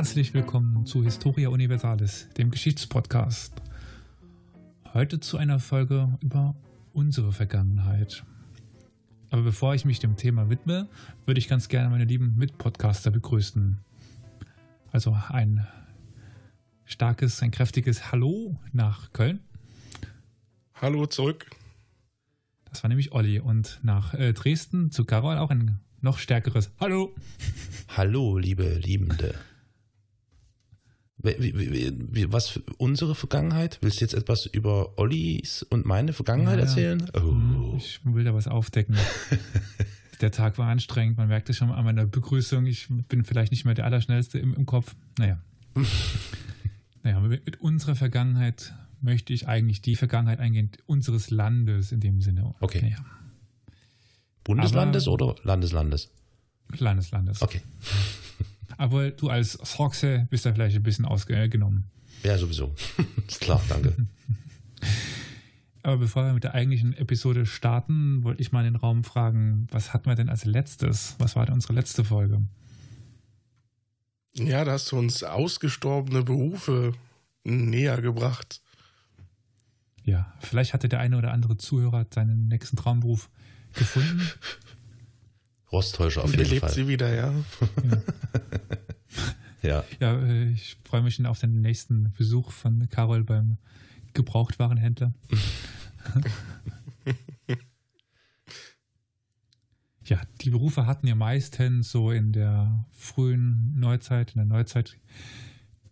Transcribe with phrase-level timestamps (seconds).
[0.00, 3.52] Herzlich willkommen zu Historia Universalis, dem Geschichtspodcast.
[4.94, 6.54] Heute zu einer Folge über
[6.94, 8.24] unsere Vergangenheit.
[9.28, 10.88] Aber bevor ich mich dem Thema widme,
[11.26, 13.76] würde ich ganz gerne meine lieben Mitpodcaster begrüßen.
[14.90, 15.66] Also ein
[16.86, 19.40] starkes, ein kräftiges Hallo nach Köln.
[20.72, 21.44] Hallo zurück.
[22.70, 23.38] Das war nämlich Olli.
[23.38, 27.14] Und nach äh, Dresden zu Carol auch ein noch stärkeres Hallo.
[27.94, 29.34] Hallo, liebe Liebende.
[31.22, 33.78] Was unsere Vergangenheit?
[33.82, 37.10] Willst du jetzt etwas über Ollis und meine Vergangenheit ja, erzählen?
[37.14, 37.76] Oh.
[37.76, 38.96] Ich will da was aufdecken.
[40.20, 41.18] der Tag war anstrengend.
[41.18, 44.66] Man merkte schon an meiner Begrüßung, ich bin vielleicht nicht mehr der Allerschnellste im, im
[44.66, 44.94] Kopf.
[45.18, 45.40] Naja.
[47.02, 52.20] naja, mit, mit unserer Vergangenheit möchte ich eigentlich die Vergangenheit eingehen, unseres Landes in dem
[52.20, 52.54] Sinne.
[52.60, 52.82] Okay.
[52.82, 53.04] Naja.
[54.44, 56.10] Bundeslandes Aber, oder Landeslandes?
[56.78, 57.42] Landeslandes.
[57.42, 57.60] Okay.
[58.80, 61.90] Aber du als Sachse bist da vielleicht ein bisschen ausgenommen.
[62.22, 62.74] Ja, sowieso.
[63.28, 63.94] ist klar, danke.
[65.82, 69.66] Aber bevor wir mit der eigentlichen Episode starten, wollte ich mal in den Raum fragen,
[69.70, 71.14] was hatten wir denn als letztes?
[71.18, 72.40] Was war denn unsere letzte Folge?
[74.32, 76.92] Ja, da hast du uns ausgestorbene Berufe
[77.44, 78.62] näher gebracht.
[80.04, 83.28] Ja, vielleicht hatte der eine oder andere Zuhörer seinen nächsten Traumberuf
[83.74, 84.22] gefunden.
[85.72, 86.72] Rosttäuscher auf jeden lebt Fall.
[86.72, 87.32] sie wieder, ja.
[89.62, 89.84] ja.
[90.00, 90.18] ja.
[90.18, 93.58] ja, ich freue mich schon auf den nächsten Besuch von Carol beim
[94.14, 95.12] Gebrauchtwarenhändler.
[100.04, 104.96] ja, die Berufe hatten ja meistens so in der frühen Neuzeit, in der Neuzeit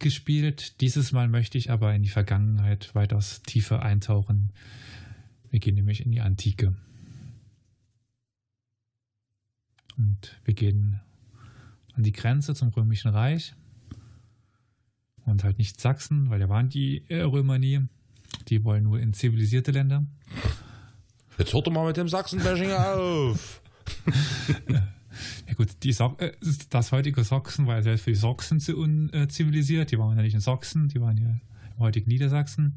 [0.00, 0.80] gespielt.
[0.80, 4.52] Dieses Mal möchte ich aber in die Vergangenheit weitaus tiefer eintauchen.
[5.50, 6.74] Wir gehen nämlich in die Antike.
[9.98, 11.00] Und wir gehen
[11.94, 13.54] an die Grenze zum Römischen Reich.
[15.26, 17.80] Und halt nicht Sachsen, weil da waren die äh, Römer nie.
[18.48, 20.06] Die wollen nur in zivilisierte Länder.
[21.36, 23.62] Jetzt hört doch mal mit dem Sachsenbashing auf.
[24.68, 26.32] ja gut, die so äh,
[26.70, 29.90] das heutige Sachsen war ja selbst für die Sachsen zu unzivilisiert.
[29.90, 32.76] Die waren ja nicht in Sachsen, die waren ja im heutigen Niedersachsen.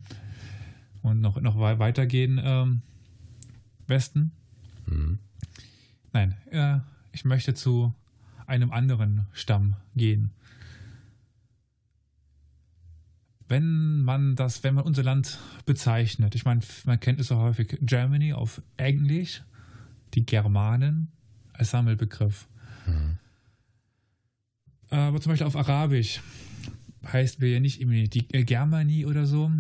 [1.01, 2.81] Und noch, noch weitergehen ähm,
[3.87, 4.31] Westen.
[4.85, 5.19] Mhm.
[6.13, 6.79] Nein, äh,
[7.11, 7.93] ich möchte zu
[8.45, 10.31] einem anderen Stamm gehen.
[13.47, 17.77] Wenn man das, wenn man unser Land bezeichnet, ich meine, man kennt es so häufig,
[17.81, 19.43] Germany auf Englisch,
[20.13, 21.11] die Germanen
[21.53, 22.47] als Sammelbegriff.
[22.85, 23.17] Mhm.
[24.89, 26.21] Aber zum Beispiel auf Arabisch
[27.11, 29.51] heißt wir ja nicht irgendwie die Germanie oder so.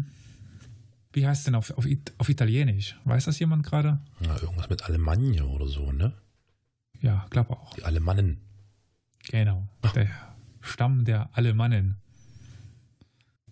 [1.13, 1.85] Wie heißt es denn auf, auf,
[2.17, 2.97] auf Italienisch?
[3.03, 3.99] Weiß das jemand gerade?
[4.21, 6.13] Ja, irgendwas mit Alemannia oder so, ne?
[7.01, 7.73] Ja, glaube auch.
[7.73, 8.39] Die Alemannen.
[9.29, 9.67] Genau.
[9.95, 10.09] Der
[10.61, 11.97] Stamm der Alemannen.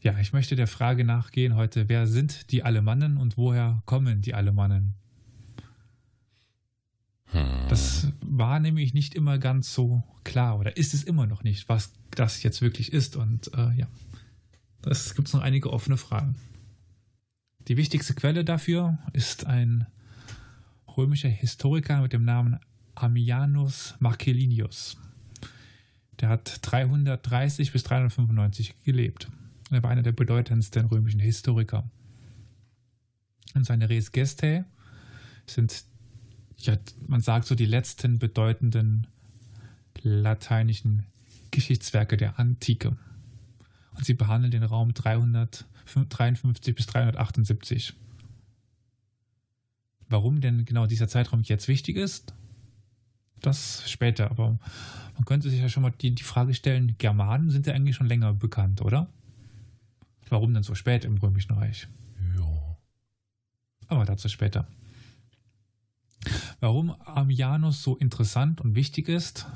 [0.01, 4.33] Ja, ich möchte der Frage nachgehen heute, wer sind die Alemannen und woher kommen die
[4.33, 4.93] Alemannen?
[7.31, 7.67] Hm.
[7.67, 11.91] Das war nämlich nicht immer ganz so klar oder ist es immer noch nicht, was
[12.11, 13.15] das jetzt wirklich ist.
[13.15, 13.87] Und äh, ja,
[14.85, 16.35] es gibt noch einige offene Fragen.
[17.67, 19.85] Die wichtigste Quelle dafür ist ein
[20.95, 22.59] römischer Historiker mit dem Namen
[23.01, 24.97] Ammianus Marcellinius.
[26.19, 29.29] Der hat 330 bis 395 gelebt.
[29.71, 31.89] Er war einer der bedeutendsten römischen Historiker.
[33.55, 34.65] Und seine Res Gestae
[35.45, 35.85] sind,
[36.57, 36.77] ja,
[37.07, 39.07] man sagt so, die letzten bedeutenden
[40.01, 41.05] lateinischen
[41.51, 42.97] Geschichtswerke der Antike.
[43.95, 47.93] Und sie behandeln den Raum 353 bis 378.
[50.09, 52.33] Warum denn genau dieser Zeitraum jetzt wichtig ist,
[53.41, 54.57] das später, aber
[55.15, 58.07] man könnte sich ja schon mal die, die Frage stellen, Germanen sind ja eigentlich schon
[58.07, 59.09] länger bekannt, oder?
[60.29, 61.87] Warum denn so spät im Römischen Reich?
[62.37, 62.77] Ja.
[63.87, 64.67] Aber dazu später.
[66.59, 69.47] Warum Ammianus so interessant und wichtig ist,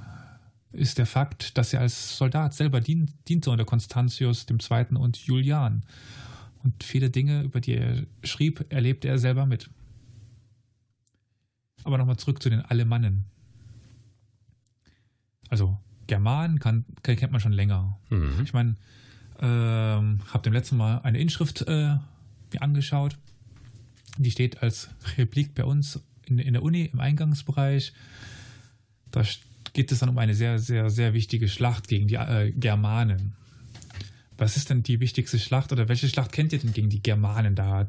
[0.71, 4.97] ist der Fakt, dass er als Soldat selber dien, diente unter Constantius II.
[4.97, 5.85] und Julian.
[6.63, 9.69] Und viele Dinge, über die er schrieb, erlebte er selber mit.
[11.83, 13.25] Aber nochmal zurück zu den Alemannen.
[15.53, 15.77] Also
[16.07, 17.99] Germanen kann, kennt man schon länger.
[18.09, 18.41] Mhm.
[18.43, 18.75] Ich meine,
[19.39, 21.97] ähm, habe dem letzten Mal eine Inschrift äh,
[22.51, 23.19] mir angeschaut.
[24.17, 27.93] Die steht als Replik bei uns in, in der Uni im Eingangsbereich.
[29.11, 29.21] Da
[29.73, 33.33] geht es dann um eine sehr, sehr, sehr wichtige Schlacht gegen die äh, Germanen.
[34.39, 37.53] Was ist denn die wichtigste Schlacht oder welche Schlacht kennt ihr denn gegen die Germanen?
[37.53, 37.87] Da,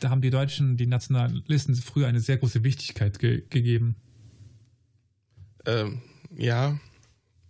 [0.00, 3.96] da haben die Deutschen, die Nationalisten früher eine sehr große Wichtigkeit ge gegeben.
[5.66, 6.00] Ähm,
[6.36, 6.78] ja,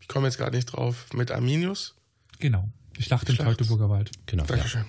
[0.00, 1.94] ich komme jetzt gerade nicht drauf, mit Arminius?
[2.38, 2.68] Genau.
[2.96, 3.58] Die Schlacht im Schlacht.
[3.58, 4.10] Teutoburger Wald.
[4.26, 4.44] Genau.
[4.44, 4.48] Ja.
[4.48, 4.84] Dankeschön.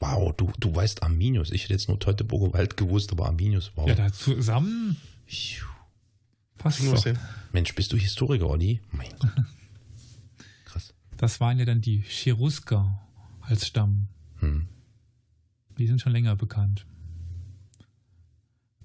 [0.00, 1.50] Wow, du, du weißt Arminius.
[1.50, 3.86] Ich hätte jetzt nur Teutoburger Wald gewusst, aber Arminius, wow.
[3.86, 4.96] Ja, da zusammen
[6.56, 7.18] passt sehen.
[7.52, 8.80] Mensch, bist du Historiker, Olli?
[8.92, 9.30] Mein Gott.
[10.64, 10.94] Krass.
[11.16, 13.00] Das waren ja dann die Cherusker
[13.40, 14.08] als Stamm.
[14.38, 14.68] Hm.
[15.78, 16.86] Die sind schon länger bekannt.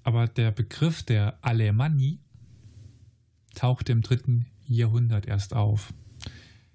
[0.02, 2.20] Aber der Begriff der Alemanni
[3.56, 5.92] tauchte im dritten Jahrhundert erst auf.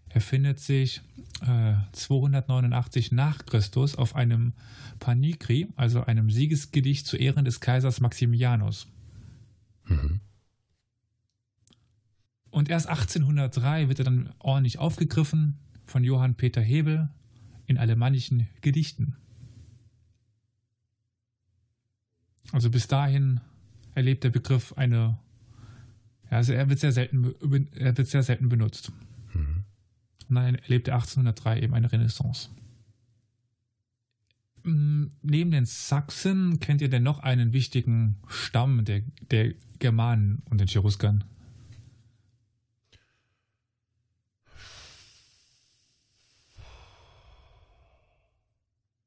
[0.09, 1.01] Er findet sich
[1.41, 4.53] äh, 289 nach Christus auf einem
[4.99, 8.87] Panikri, also einem Siegesgedicht zu Ehren des Kaisers Maximianus.
[9.85, 10.19] Mhm.
[12.49, 17.09] Und erst 1803 wird er dann ordentlich aufgegriffen von Johann Peter Hebel
[17.65, 19.15] in alemannischen Gedichten.
[22.51, 23.39] Also bis dahin
[23.95, 25.17] erlebt der Begriff eine,
[26.37, 27.33] also er wird sehr selten,
[27.75, 28.91] er wird sehr selten benutzt.
[29.33, 29.63] Mhm.
[30.29, 32.49] Und dann erlebt er 1803 eben eine Renaissance.
[34.63, 39.01] Mm, Neben den Sachsen kennt ihr denn noch einen wichtigen Stamm der,
[39.31, 41.23] der Germanen und den Cheruskern?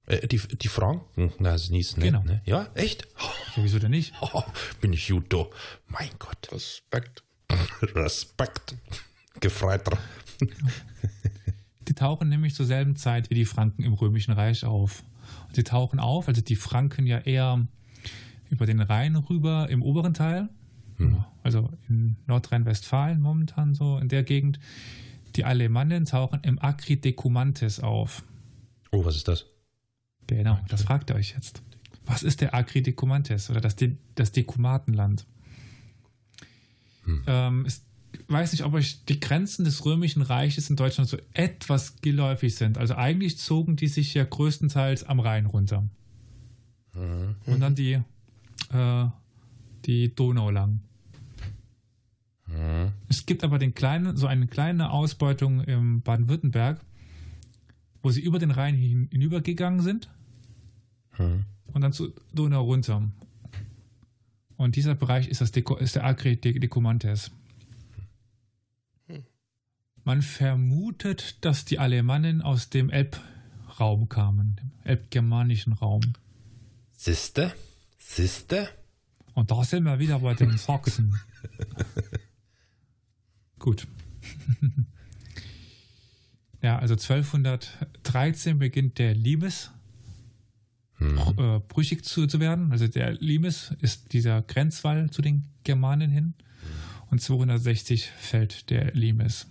[0.07, 2.23] Äh, die, die Franken, na, das ist nicht Genau.
[2.25, 2.43] ne?
[2.45, 3.09] Ja, echt?
[3.57, 4.13] Ja, wieso denn nicht?
[4.21, 4.43] Oh,
[4.81, 5.51] bin ich Judo.
[5.89, 6.51] Mein Gott.
[6.53, 7.23] Respekt.
[7.83, 8.77] Respekt.
[9.41, 9.99] Gefreiter.
[11.89, 15.03] Die tauchen nämlich zur selben Zeit wie die Franken im Römischen Reich auf.
[15.49, 17.67] Und sie tauchen auf, also die Franken ja eher
[18.51, 20.49] über den Rhein rüber im oberen Teil,
[20.97, 21.25] Hm.
[21.43, 24.61] also in Nordrhein-Westfalen momentan so in der Gegend.
[25.35, 28.23] Die Alemannen tauchen im Acri Decumantes auf.
[28.93, 29.47] Oh, was ist das?
[30.29, 31.63] Genau, das fragt ihr euch jetzt.
[32.07, 35.27] Was ist der Acri Decumantes oder das, De das Dekumatenland?
[37.27, 37.81] Ähm, ich
[38.29, 42.79] weiß nicht, ob euch die Grenzen des Römischen Reiches in Deutschland so etwas geläufig sind.
[42.79, 45.89] Also eigentlich zogen die sich ja größtenteils am Rhein runter.
[46.95, 48.01] Und dann die,
[48.73, 49.07] äh,
[49.85, 50.81] die Donau lang.
[52.47, 52.93] Mhm.
[53.09, 56.81] Es gibt aber den kleinen, so eine kleine Ausbeutung im Baden-Württemberg,
[58.03, 60.09] wo sie über den Rhein hin, hinübergegangen sind
[61.19, 61.45] Mhm.
[61.73, 63.09] und dann zur Donau runter.
[64.57, 67.31] Und dieser Bereich ist, das Deko, ist der Acre de Decumantes.
[70.05, 76.03] Man vermutet, dass die Alemannen aus dem Elbraum kamen, dem elbgermanischen Raum.
[76.93, 77.55] Siste?
[77.99, 78.69] Siste?
[79.33, 81.19] Und da sind wir wieder bei den Sachsen.
[83.59, 83.87] Gut.
[86.63, 89.71] ja, also 1213 beginnt der Limes
[90.99, 91.63] Mhm.
[91.69, 92.71] brüchig zu, zu werden.
[92.71, 96.35] Also der Limes ist dieser Grenzwall zu den Germanen hin.
[97.11, 99.47] Und 260 fällt der Limes.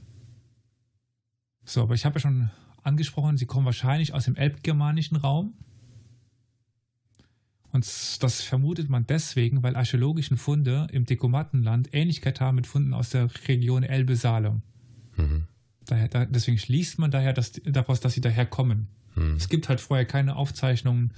[1.65, 2.49] So, aber ich habe ja schon
[2.81, 5.53] angesprochen, sie kommen wahrscheinlich aus dem elbgermanischen Raum.
[7.71, 7.85] Und
[8.21, 13.29] das vermutet man deswegen, weil archäologischen Funde im Dekomatenland Ähnlichkeit haben mit Funden aus der
[13.47, 14.61] Region Elbe-Saale.
[15.17, 15.47] Mhm.
[15.85, 18.87] Daher, da, deswegen schließt man daher dass, daraus, dass sie daher kommen.
[19.15, 19.35] Mhm.
[19.35, 21.13] Es gibt halt vorher keine Aufzeichnungen,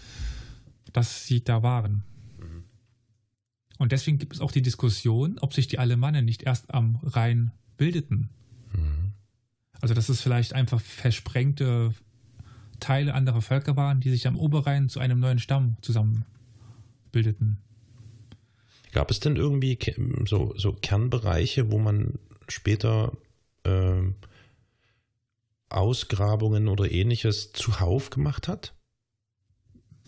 [0.94, 2.04] dass sie da waren.
[3.78, 7.52] Und deswegen gibt es auch die Diskussion, ob sich die Alemannen nicht erst am Rhein
[7.78, 8.30] bildeten.
[8.74, 9.14] Mhm.
[9.82, 11.94] Also, dass es vielleicht einfach versprengte
[12.80, 17.58] Teile anderer Völker waren, die sich am Oberrhein zu einem neuen Stamm zusammenbildeten.
[18.94, 19.78] Gab es denn irgendwie
[20.26, 23.12] so, so Kernbereiche, wo man später
[23.66, 24.16] ähm,
[25.76, 28.74] Ausgrabungen oder ähnliches zuhauf gemacht hat?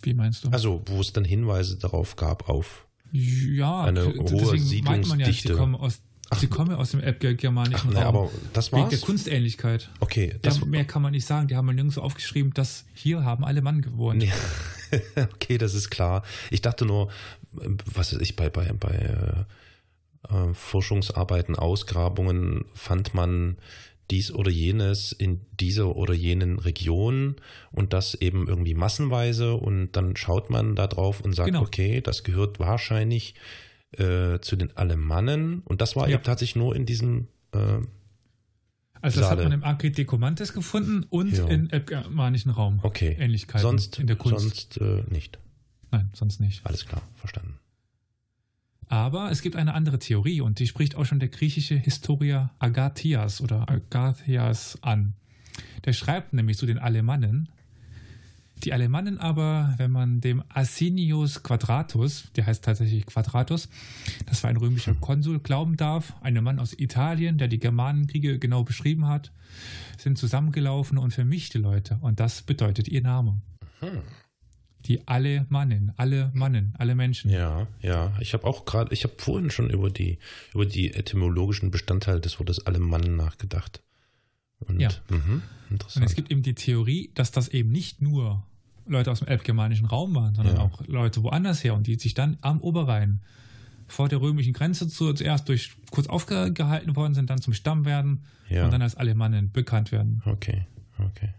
[0.01, 0.49] Wie meinst du?
[0.49, 2.87] Also, wo es dann Hinweise darauf gab auf.
[3.11, 5.55] ja, eine hohe deswegen meint man ja, sie Siedlungsdichte.
[5.55, 6.01] kommen aus,
[6.39, 8.15] sie kommen ja aus dem elbgermanischen Ach, Raum.
[8.15, 9.01] aber das wegen der war's?
[9.01, 9.89] Kunstähnlichkeit.
[9.99, 11.47] Okay, das Ja, mehr kann man nicht sagen.
[11.47, 14.19] Die haben nirgendwo aufgeschrieben, dass hier haben alle Mann gewohnt.
[14.19, 14.31] Nee.
[15.33, 16.23] okay, das ist klar.
[16.51, 17.09] Ich dachte nur,
[17.51, 19.45] was weiß ich, bei, bei, bei
[20.29, 23.57] äh, Forschungsarbeiten, Ausgrabungen fand man
[24.11, 27.35] dies oder jenes in dieser oder jenen Region
[27.71, 31.61] und das eben irgendwie massenweise und dann schaut man da drauf und sagt, Genau.
[31.61, 33.35] okay, das gehört wahrscheinlich
[33.91, 36.15] äh, zu den Alemannen und das war Ja.
[36.15, 37.57] eben tatsächlich nur in diesem äh,
[39.01, 39.43] Also das hat Saale.
[39.43, 41.47] man im Acri Decumantes gefunden und Ja.
[41.47, 42.79] im elbgermanischen Raum.
[42.83, 43.15] okay.
[43.19, 44.39] Ähnlichkeiten sonst, in der Kunst.
[44.41, 45.39] sonst äh, nicht.
[45.91, 46.65] Nein, sonst nicht.
[46.65, 47.59] Alles klar, verstanden.
[48.89, 53.41] Aber es gibt eine andere Theorie und die spricht auch schon der griechische Historiker Agathias
[53.41, 55.13] oder Agathias an.
[55.85, 57.49] Der schreibt nämlich zu den Alemannen,
[58.63, 63.69] Die Alemannen aber, wenn man dem Asinius Quadratus, der heißt tatsächlich Quadratus,
[64.25, 68.63] das war ein römischer Konsul, glauben darf, ein Mann aus Italien, der die Germanenkriege genau
[68.63, 69.31] beschrieben hat,
[69.97, 71.99] sind zusammengelaufen und vermischte Leute.
[72.01, 73.39] Und das bedeutet ihr Name.
[73.79, 74.01] Hm.
[74.87, 77.29] Die Alemannen, alle Mannen, alle Menschen.
[77.29, 78.13] Ja, ja.
[78.21, 80.17] Ich habe auch gerade, ich habe vorhin schon über die,
[80.53, 83.81] über die etymologischen Bestandteile des Wortes Alemannen nachgedacht.
[84.59, 84.89] Und, Ja.
[85.09, 86.05] Mhm, Und interessant.
[86.05, 88.45] es gibt eben die Theorie, dass das eben nicht nur
[88.85, 90.61] Leute aus dem elbgermanischen Raum waren, sondern Ja.
[90.61, 93.21] auch Leute woanders her und die sich dann am Oberrhein
[93.87, 98.23] vor der römischen Grenze zu, zuerst durch kurz aufgehalten worden sind, dann zum Stamm werden
[98.49, 98.65] ja.
[98.65, 100.21] und dann als Alemannen bekannt werden.
[100.25, 100.65] okay,
[100.99, 101.33] okay.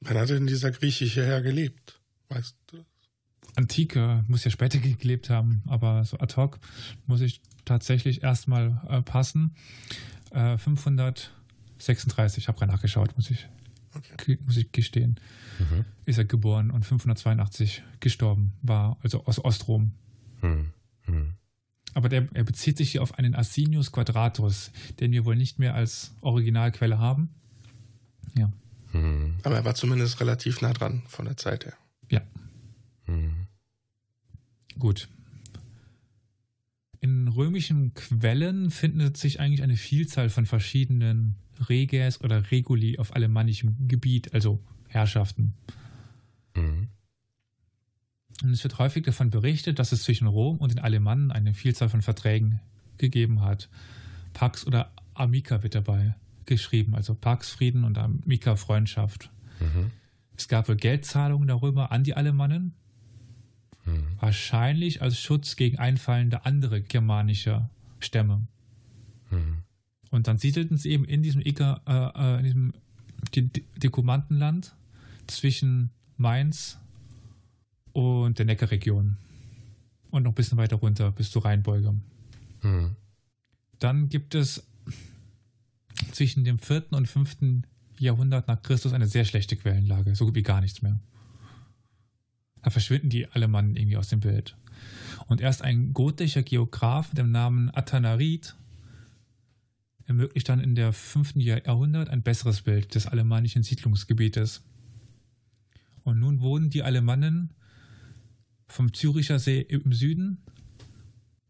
[0.00, 2.00] Wann hat denn dieser griechische Herr gelebt?
[2.28, 2.78] Weißt du?
[2.78, 2.86] das?
[3.56, 6.58] Antike muss ja später gelebt haben, aber so ad hoc
[7.06, 9.54] muss ich tatsächlich erstmal äh, passen.
[10.30, 13.46] Äh, 536, ich habe gerade nachgeschaut, muss ich,
[13.94, 14.38] Okay.
[14.44, 15.20] muss ich gestehen.
[15.60, 15.84] Mhm.
[16.04, 19.92] ist er geboren und 582 gestorben war, also aus Ostrom.
[20.40, 20.72] Hm.
[21.02, 21.34] Hm.
[21.92, 25.76] Aber der, er bezieht sich hier auf einen Asinius Quadratus, den wir wohl nicht mehr
[25.76, 27.28] als Originalquelle haben.
[28.36, 28.50] Ja,
[28.90, 29.36] Hm.
[29.44, 31.74] Aber er war zumindest relativ nah dran von der Zeit her.
[32.10, 32.20] Ja,
[33.06, 33.46] Hm.
[34.78, 35.08] gut.
[37.00, 41.36] In römischen Quellen findet sich eigentlich eine Vielzahl von verschiedenen
[41.68, 45.54] Reges oder Reguli auf alemannischem Gebiet, also Herrschaften.
[46.54, 46.88] Hm.
[48.42, 51.88] Und es wird häufig davon berichtet, dass es zwischen Rom und den Alemannen eine Vielzahl
[51.88, 52.60] von Verträgen
[52.98, 53.68] gegeben hat.
[54.32, 56.14] Pax oder Amica wird dabei
[56.46, 59.30] geschrieben, also Pax Frieden und Amica Freundschaft.
[59.60, 59.90] Mhm.
[60.36, 62.74] Es gab wohl Geldzahlungen der Römer an die Alemannen,
[63.84, 64.06] Hm.
[64.18, 67.68] wahrscheinlich als Schutz gegen einfallende andere germanische
[68.00, 68.46] Stämme.
[69.28, 69.58] Hm.
[70.10, 72.72] Und dann siedelten sie eben in diesem, Ica, äh, äh, in diesem
[73.34, 74.74] De- De- Dekumantenland
[75.26, 76.78] zwischen Mainz
[77.92, 79.16] und der Neckarregion.
[80.10, 81.94] Und noch ein bisschen weiter runter bis zur Rheinbeuge.
[82.60, 82.96] Hm.
[83.80, 84.66] Dann gibt es
[86.12, 86.92] zwischen dem 4.
[86.92, 87.36] und 5.
[87.98, 91.00] Jahrhundert nach Christus eine sehr schlechte Quellenlage, so gut wie gar nichts mehr.
[92.62, 94.56] Da verschwinden die Alemannen irgendwie aus dem Bild.
[95.26, 98.56] Und erst ein gotischer Geograf mit dem Namen Athanarit
[100.06, 101.36] ermöglicht dann in der 5.
[101.36, 104.62] Jahrhundert ein besseres Bild des alemannischen Siedlungsgebietes.
[106.02, 107.54] Und nun wurden die Alemannen
[108.68, 110.42] vom Züricher See im Süden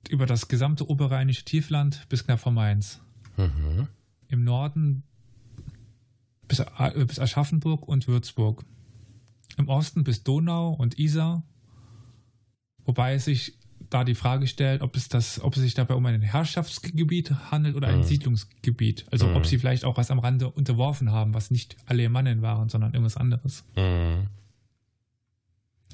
[0.08, 3.00] über das gesamte oberrheinische Tiefland bis knapp vor Mainz.
[3.36, 3.88] Mhm.
[4.28, 5.02] Im Norden
[6.58, 8.64] bis, äh, bis Aschaffenburg und Würzburg.
[9.56, 11.42] Im Osten bis Donau und Isar.
[12.84, 13.58] Wobei es sich
[13.90, 17.76] da die Frage stellt, ob es, das, ob es sich dabei um ein Herrschaftsgebiet handelt
[17.76, 18.04] oder ein Mhm.
[18.04, 19.06] Siedlungsgebiet.
[19.10, 19.36] Also Mhm.
[19.36, 23.16] ob sie vielleicht auch was am Rande unterworfen haben, was nicht Alemannen waren, sondern irgendwas
[23.16, 23.64] anderes.
[23.74, 24.26] Hm.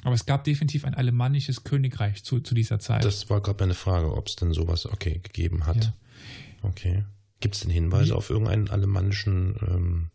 [0.02, 3.04] Aber es gab definitiv ein alemannisches Königreich zu, zu dieser Zeit.
[3.04, 5.84] Das war gerade meine Frage, ob es denn sowas okay gegeben hat.
[5.84, 5.92] Ja.
[6.62, 7.04] Okay.
[7.40, 10.10] Gibt es denn Hinweise Wie- auf irgendeinen alemannischen ähm,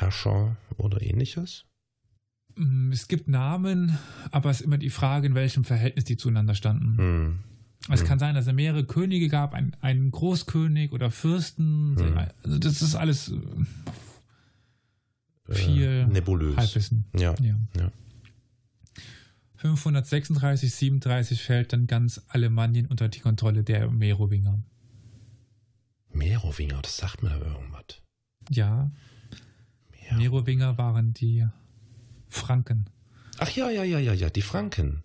[0.00, 1.64] Herrscher oder ähnliches?
[2.56, 3.98] Mm, Es gibt Namen,
[4.30, 6.96] aber es ist immer die Frage, in welchem Verhältnis die zueinander standen.
[6.98, 7.38] Hm.
[7.90, 8.06] Es Hm.
[8.08, 11.96] kann sein, dass es mehrere Könige gab, ein- einen Großkönig oder Fürsten.
[11.98, 12.18] Hm.
[12.42, 13.36] Also das ist alles äh,
[15.50, 16.56] Äh, Viel nebulös.
[16.58, 17.06] Halbwissen.
[17.16, 17.34] Ja.
[17.40, 17.56] Ja.
[17.76, 17.90] Ja.
[19.56, 24.62] 536, 37 fällt dann ganz Alemannien unter die Kontrolle der Merowinger.
[26.12, 28.02] Merowinger, das sagt mir irgendwas.
[28.50, 28.90] Ja,
[30.10, 30.16] Ja.
[30.16, 31.46] Merowinger waren die
[32.28, 32.86] Franken.
[33.38, 35.02] Ach ja, ja, ja, ja, ja, die Franken.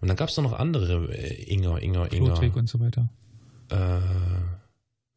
[0.00, 2.56] Und dann gab es noch andere äh, Inger, Inger, Inger.
[2.56, 3.08] und so weiter.
[3.70, 3.98] Äh,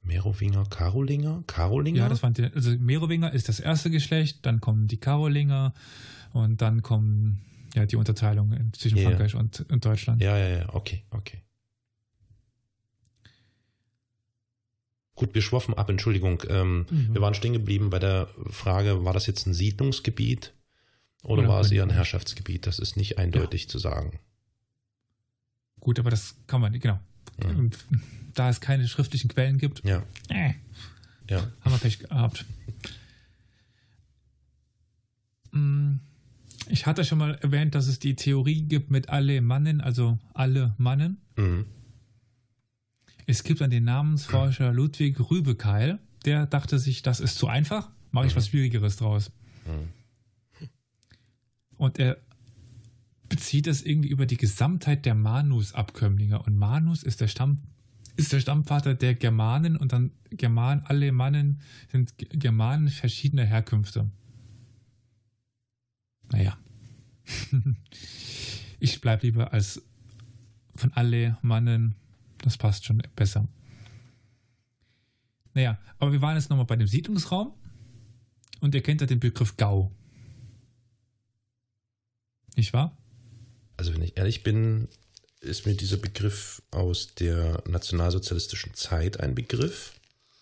[0.03, 1.43] Merowinger, Karolinger?
[1.47, 1.97] Karolinger?
[2.03, 5.73] Ja, das waren die, also Merowinger ist das erste Geschlecht, dann kommen die Karolinger
[6.33, 7.41] und dann kommen
[7.73, 9.09] ja die Unterteilung in- zwischen Ja.
[9.09, 10.21] Frankreich und, und Deutschland.
[10.21, 11.41] Ja, ja, ja, okay, okay.
[15.15, 16.43] Gut, wir schwaffen ab, Entschuldigung.
[16.49, 17.13] Ähm, Mhm.
[17.13, 20.53] Wir waren stehen geblieben bei der Frage, war das jetzt ein Siedlungsgebiet
[21.23, 21.89] oder, Oder war es eher ein.
[21.89, 22.67] Herrschaftsgebiet?
[22.67, 24.19] Das ist nicht eindeutig zu sagen.
[25.79, 26.99] Gut, aber das kann man nicht, genau.
[27.41, 27.49] Ja.
[27.49, 27.77] Und
[28.33, 30.53] da es keine schriftlichen Quellen gibt, Ja, äh,
[31.29, 31.39] ja.
[31.61, 32.45] haben wir Pech gehabt.
[35.51, 35.95] Mm,
[36.67, 40.73] Ich hatte schon mal erwähnt, dass es die Theorie gibt mit alle Mannen, also alle
[40.79, 41.17] Mannen.
[41.37, 41.65] Mhm.
[43.25, 48.27] Es gibt dann den Namensforscher Ludwig Rübekeil, der dachte sich, das ist zu einfach, mache
[48.27, 48.37] ich Mhm.
[48.37, 49.31] was Schwierigeres draus.
[49.65, 50.67] Mhm.
[51.77, 52.17] Und er
[53.27, 56.41] bezieht es irgendwie über die Gesamtheit der Manus-Abkömmlinge.
[56.41, 57.59] Und Manus ist der Stamm,
[58.15, 64.09] ist der Stammvater der Germanen und dann German, alle Mannen sind Germanen verschiedener Herkünfte.
[66.31, 66.57] Naja.
[68.79, 69.81] ich bleibe lieber als
[70.75, 71.95] von alle Mannen.
[72.45, 73.47] Das passt schon besser.
[75.55, 77.53] Naja, aber wir waren jetzt nochmal bei dem Siedlungsraum
[78.61, 79.91] und ihr kennt ja den Begriff Gau.
[82.55, 82.95] Nicht wahr?
[83.77, 84.87] Also wenn ich ehrlich bin,
[85.41, 89.99] ist mir dieser Begriff aus der nationalsozialistischen Zeit ein Begriff.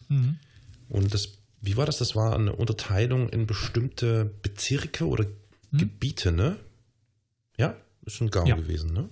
[0.09, 0.39] Mhm.
[0.89, 1.99] Und das, wie war das?
[1.99, 5.25] Das war eine Unterteilung in bestimmte Bezirke oder
[5.71, 5.77] mhm.
[5.77, 6.59] Gebiete, ne?
[7.57, 8.57] Ja, ist ein Gau ja.
[8.57, 9.09] gewesen, ne?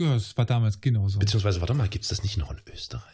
[0.00, 1.18] Ja, es war damals genauso.
[1.18, 3.04] Beziehungsweise, warte mal, gibt es das nicht noch in Österreich?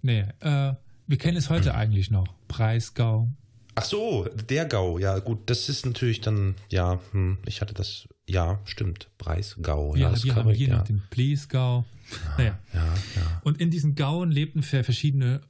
[0.00, 0.74] Nee, äh,
[1.08, 1.78] wir kennen es heute hm.
[1.78, 2.28] eigentlich noch.
[2.46, 3.28] Preisgau.
[3.74, 8.06] Ach so, der Gau, ja gut, das ist natürlich dann, ja, hm, ich hatte das,
[8.28, 9.96] ja, stimmt, Preisgau.
[9.96, 10.76] Ja, ja das wir haben hier ja.
[10.76, 11.84] noch den Bliesgau.
[12.10, 12.58] Ja, naja.
[12.74, 12.84] Ja,
[13.16, 13.40] ja.
[13.42, 15.40] Und in diesen Gauen lebten verschiedene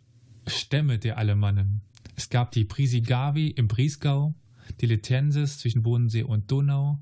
[0.47, 1.83] Stämme der Alemannen.
[2.17, 4.35] Es gab die Prisigavi im Briesgau,
[4.81, 7.01] die Letenses zwischen Bodensee und Donau,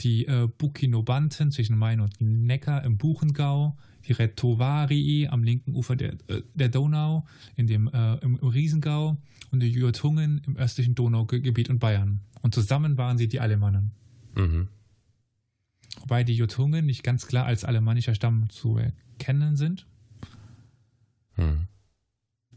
[0.00, 3.76] die äh, Bukinobanten zwischen Main und Neckar im Buchengau,
[4.06, 7.26] die Retovarii am linken Ufer der, äh, der Donau,
[7.56, 9.16] in dem, äh, im, im, Riesengau
[9.50, 12.20] und die Jurtungen im östlichen Donaugebiet und Bayern.
[12.42, 13.92] Und zusammen waren sie die Alemannen.
[14.34, 14.68] Mhm.
[16.00, 19.86] Wobei die Jurtungen nicht ganz klar als alemannischer Stamm zu erkennen sind.
[21.36, 21.68] Mhm.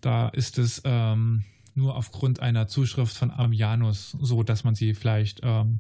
[0.02, 5.42] Da ist es ähm, nur aufgrund einer Zuschrift von Ammianus so, dass man sie vielleicht
[5.44, 5.80] ähm,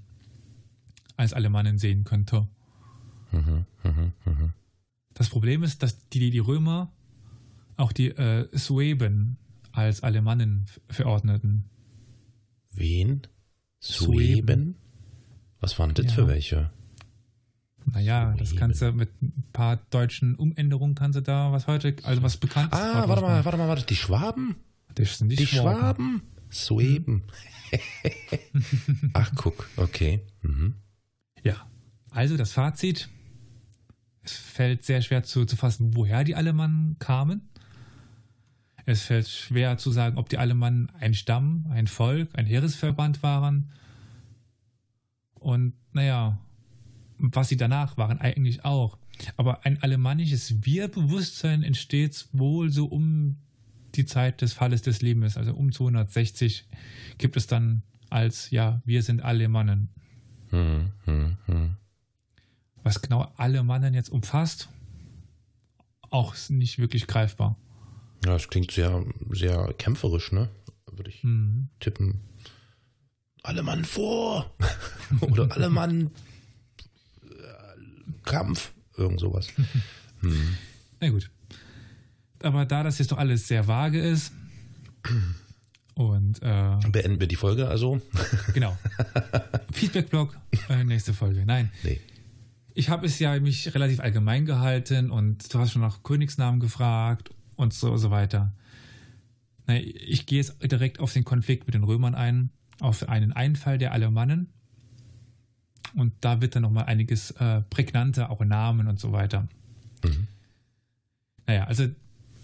[1.19, 2.47] als Alemannen sehen könnte.
[3.31, 4.53] Mhm, mh, mh.
[5.13, 6.93] Das Problem ist, dass die, die Römer
[7.75, 9.37] auch die äh, Sueben
[9.73, 11.65] als Alemannen verordneten.
[12.71, 13.27] Wen?
[13.79, 14.75] Sueben?
[15.59, 16.11] Was waren das ja.
[16.11, 16.71] für welche?
[17.85, 18.37] Naja, Sueben.
[18.37, 22.37] das kannst du mit ein paar deutschen Umänderungen kannst du da was heute, also was
[22.37, 22.79] bekannt ist.
[22.79, 24.55] Ah, warte mal, warte mal, warte, die Schwaben?
[24.95, 25.79] Das sind die, die Schwaben.
[25.79, 26.21] Schwaben?
[26.49, 27.23] Sueben.
[29.13, 30.21] Ach, guck, okay.
[30.41, 30.75] Mhm.
[31.43, 31.67] Ja,
[32.11, 33.09] also das Fazit.
[34.23, 37.49] Es fällt sehr schwer zu, zu fassen, woher die Alemannen kamen.
[38.85, 43.71] Es fällt schwer zu sagen, ob die Alemannen ein Stamm, ein Volk, ein Heeresverband waren.
[45.35, 46.39] Und naja,
[47.17, 48.97] was sie danach waren, eigentlich auch.
[49.37, 53.37] Aber ein alemannisches Wir-Bewusstsein entsteht wohl so um
[53.95, 56.67] die Zeit des Falles des Lebens, also um 260
[57.17, 59.89] gibt es dann als, ja, wir sind Alemannen.
[60.49, 61.75] Hm, hm, hm.
[62.83, 64.69] Was genau alle Mannen jetzt umfasst,
[66.09, 67.55] auch nicht wirklich greifbar.
[68.25, 70.49] Ja, es klingt sehr, sehr kämpferisch, ne?
[70.91, 71.69] Würde ich mhm.
[71.79, 72.19] tippen.
[73.43, 74.53] Alle Mann vor!
[75.21, 76.11] Oder alle Mann
[77.23, 78.73] äh, Kampf!
[78.97, 79.47] Irgend sowas.
[80.19, 80.57] hm.
[80.99, 81.29] Na gut.
[82.43, 84.33] Aber da das jetzt doch alles sehr vage ist,
[85.99, 87.99] und äh, beenden wir die Folge also.
[88.53, 88.77] genau.
[89.73, 90.33] Feedback-Blog,
[90.69, 91.45] äh, nächste Folge.
[91.45, 91.71] Nein.
[91.83, 91.99] Nee.
[92.73, 97.31] Ich habe es ja mich relativ allgemein gehalten und du hast schon nach Königsnamen gefragt
[97.57, 98.53] und so, so weiter.
[99.67, 103.91] Ich gehe jetzt direkt auf den Konflikt mit den Römern ein, auf einen Einfall der
[103.91, 104.47] Alemannen.
[105.95, 109.49] Und da wird dann nochmal einiges äh, prägnanter, auch Namen und so weiter.
[110.05, 110.27] Mhm.
[111.45, 111.89] Naja, also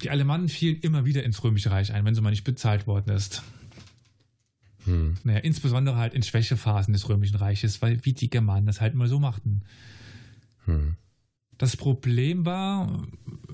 [0.02, 3.14] die Alemannen fielen immer wieder ins Römische Reich ein, wenn sie mal nicht bezahlt worden
[3.14, 3.44] ist.
[4.86, 5.18] Hm.
[5.24, 9.08] Naja, insbesondere halt in Schwächephasen des Römischen Reiches, weil wie die Germanen das halt immer
[9.08, 9.62] so machten.
[10.66, 10.96] Hm.
[11.58, 13.08] Das Problem war,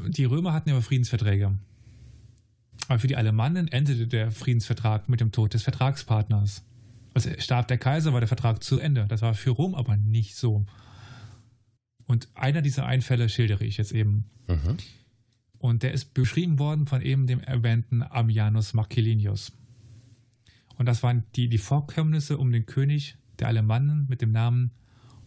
[0.08, 1.54] die Römer hatten ja Friedensverträge.
[2.88, 6.64] Aber für die Alemannen endete der Friedensvertrag mit dem Tod des Vertragspartners.
[7.14, 9.06] Als starb der Kaiser, war der Vertrag zu Ende.
[9.08, 10.66] Das war für Rom aber nicht so.
[12.06, 14.26] Und einer dieser Einfälle schildere ich jetzt eben.
[14.48, 14.78] Mhm.
[15.62, 19.52] Und der ist beschrieben worden von eben dem erwähnten Ammianus Marcellinius.
[20.78, 24.71] Und das waren die, die Vorkommnisse um den König der Alemannen mit dem Namen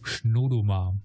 [0.03, 0.99] Schnodomar.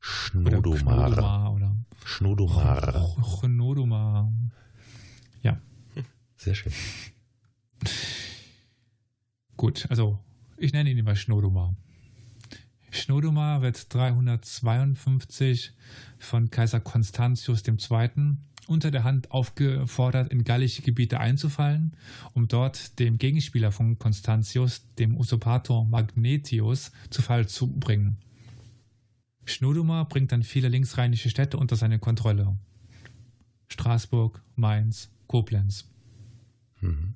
[0.00, 1.54] Schnodomar.
[1.54, 3.16] Oder Schnodomar.
[3.40, 4.32] Schnodomar.
[5.42, 5.60] Ja.
[6.36, 6.72] Sehr schön.
[9.56, 10.18] Gut, also
[10.56, 11.76] ich nenne ihn immer Schnodomar.
[12.94, 15.72] Schnodomar wird 352
[16.18, 18.36] von Kaiser Constantius II.
[18.68, 21.96] unter der Hand aufgefordert, in gallische Gebiete einzufallen,
[22.34, 28.18] um dort dem Gegenspieler von Constantius, dem Usurpator Magnetius, zu Fall zu bringen.
[29.44, 32.56] Schnodomar bringt dann viele linksrheinische Städte unter seine Kontrolle.
[33.68, 35.90] Straßburg, Mainz, Koblenz.
[36.80, 37.14] Mhm.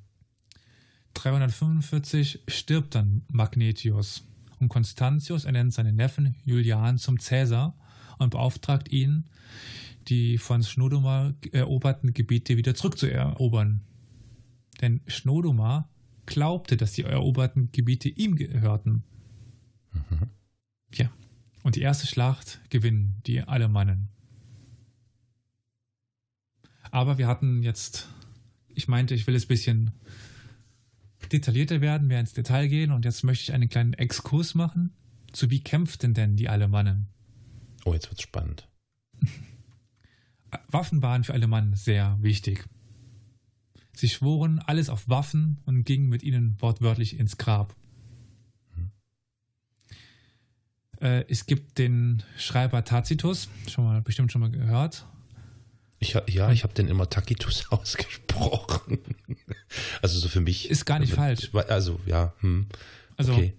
[1.14, 4.27] 345 stirbt dann Magnetius
[4.60, 7.76] und Constantius ernennt seinen Neffen Julian zum Cäsar
[8.18, 9.24] und beauftragt ihn,
[10.08, 13.82] die von Schnodomar eroberten Gebiete wieder zurückzuerobern.
[14.80, 15.90] Denn Schnodomar
[16.26, 19.04] glaubte, dass die eroberten Gebiete ihm gehörten.
[19.92, 20.30] Mhm.
[20.94, 21.10] Ja.
[21.62, 24.08] Und die erste Schlacht gewinnen die Alemannen.
[26.90, 28.08] Aber wir hatten jetzt,
[28.68, 29.90] ich meinte, ich will es ein bisschen
[31.28, 34.92] detaillierter werden, mehr ins Detail gehen und jetzt möchte ich einen kleinen Exkurs machen
[35.32, 37.08] zu wie kämpften denn die Alemannen?
[37.84, 38.68] Oh, jetzt wird's spannend.
[40.68, 42.64] Waffen waren für alle Mann sehr wichtig.
[43.92, 47.74] Sie schworen alles auf Waffen und gingen mit ihnen wortwörtlich ins Grab.
[51.00, 55.06] Äh, es gibt den Schreiber Tacitus, schon mal bestimmt schon mal gehört.
[56.00, 58.98] Ich, ja, ich habe den immer Tacitus ausgesprochen.
[60.02, 60.70] also so für mich.
[60.70, 61.50] Ist gar nicht falsch.
[61.52, 62.66] Also ja, hm.
[63.16, 63.52] Also okay.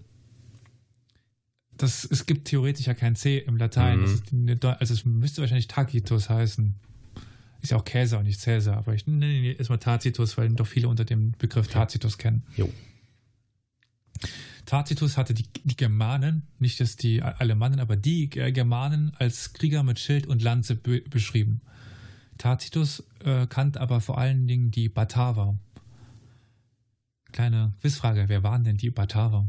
[1.75, 3.99] das, es gibt theoretisch ja kein C im Latein.
[3.99, 4.47] Mhm.
[4.47, 6.75] Ist also es müsste wahrscheinlich Tacitus heißen.
[7.62, 10.67] Ist ja auch Käser und nicht Cäsar, aber ich nenne ihn erstmal Tacitus, weil doch
[10.67, 12.43] viele unter dem Begriff Tacitus kennen.
[12.56, 12.71] Jo.
[14.65, 19.99] Tacitus hatte die, die Germanen, nicht dass die Alemannen, aber die Germanen als Krieger mit
[19.99, 21.60] Schild und Lanze be beschrieben.
[22.39, 25.60] Tacitus äh, kannte aber vor allen Dingen die Bataver.
[27.32, 29.47] Kleine Quizfrage, wer waren denn die Bataver?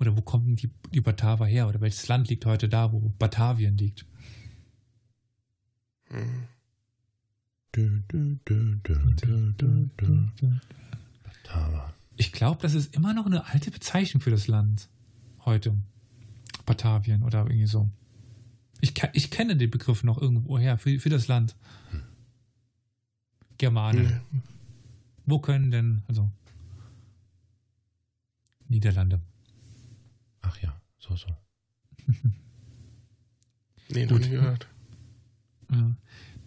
[0.00, 1.68] Oder wo kommen die, die Bataver her?
[1.68, 4.04] Oder welches Land liegt heute da, wo Batavien liegt?
[6.08, 6.48] Hm.
[11.22, 11.94] Bataver.
[12.16, 14.88] Ich glaube, das ist immer noch eine alte Bezeichnung für das Land
[15.44, 15.76] heute.
[16.66, 17.88] Batavien oder irgendwie so.
[18.84, 21.56] Ich, ich kenne den Begriff noch irgendwoher für, für das Land.
[23.56, 24.20] Germanen.
[24.30, 24.40] Nee.
[25.24, 26.30] Wo können denn, also
[28.68, 29.22] Niederlande.
[30.42, 31.28] Ach ja, so, so.
[33.90, 34.22] Nee, noch Gut.
[34.22, 34.66] nie gehört.
[35.70, 35.94] Ja.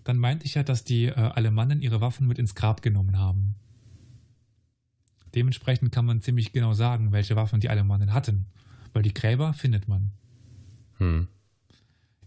[0.04, 3.56] Dann meinte ich ja, dass die äh, Alemannen ihre Waffen mit ins Grab genommen haben.
[5.36, 8.48] Dementsprechend kann man ziemlich genau sagen, welche Waffen die Alemannen hatten,
[8.92, 10.12] weil die Gräber findet man.
[10.98, 11.28] Hm.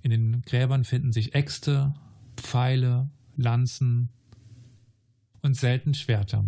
[0.03, 1.95] In den Gräbern finden sich Äxte,
[2.37, 4.09] Pfeile, Lanzen
[5.43, 6.45] und selten Schwerter.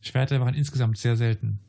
[0.00, 1.60] Schwerter waren insgesamt sehr selten.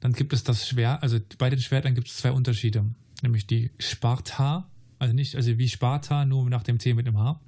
[0.00, 2.84] Dann gibt es das Schwert, also bei den Schwertern gibt es zwei Unterschiede,
[3.22, 7.40] nämlich die Sparta, also nicht, also wie Sparta, nur nach dem T mit dem H.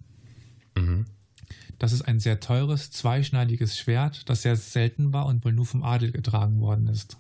[0.77, 1.05] Mhm.
[1.79, 5.83] Das ist ein sehr teures, zweischneidiges Schwert, das sehr selten war und wohl nur vom
[5.83, 7.19] Adel getragen worden ist.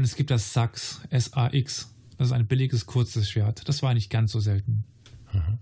[0.00, 1.94] Und es gibt das Sax, S-A-X.
[2.16, 3.68] Das ist ein billiges, kurzes Schwert.
[3.68, 4.84] Das war nicht ganz so selten.
[5.30, 5.58] Mhm.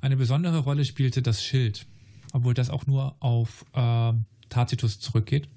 [0.00, 1.84] Eine besondere Rolle spielte das Schild,
[2.32, 4.12] obwohl das auch nur auf äh,
[4.50, 5.48] Tacitus zurückgeht.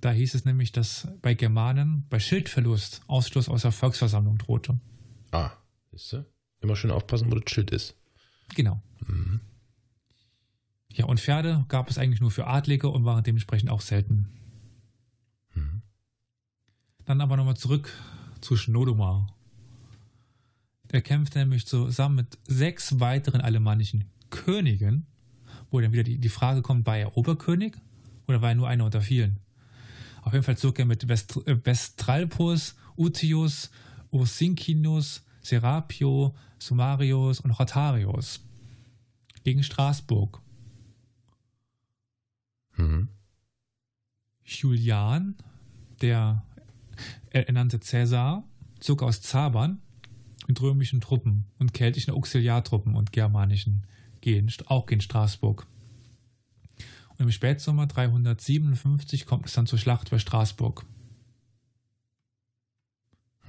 [0.00, 4.78] Da hieß es nämlich, dass bei Germanen bei Schildverlust Ausschluss aus der Volksversammlung drohte.
[5.32, 5.50] Ah,
[5.90, 6.24] siehst du?
[6.60, 7.96] Immer schön aufpassen, wo das Schild ist.
[8.54, 8.80] Genau.
[9.08, 9.40] Mhm.
[10.92, 14.28] Ja, und Pferde gab es eigentlich nur für Adlige und waren dementsprechend auch selten.
[17.04, 17.92] Dann aber nochmal zurück
[18.40, 19.26] zu Schnodomar.
[20.90, 25.06] Der kämpfte nämlich zusammen mit sechs weiteren alemannischen Königen,
[25.70, 27.76] wo dann wieder die, die Frage kommt, war er Oberkönig
[28.26, 29.38] oder war er nur einer unter vielen?
[30.22, 33.70] Auf jeden Fall zog er mit Vest, äh, Vestralpus, Utius,
[34.10, 38.40] Ursincinus, Serapio, Sumarius und Rotarius
[39.42, 40.40] gegen Straßburg.
[42.76, 43.08] Mhm.
[44.44, 45.36] Julian,
[46.00, 46.44] der
[47.30, 48.44] er ernannte Cäsar,
[48.80, 49.80] zog aus Zabern
[50.46, 53.86] mit römischen Truppen und keltischen Auxiliartruppen und germanischen
[54.20, 55.66] gehen, auch gegen Straßburg.
[57.10, 60.84] Und im Spätsommer 357 kommt es dann zur Schlacht bei Straßburg.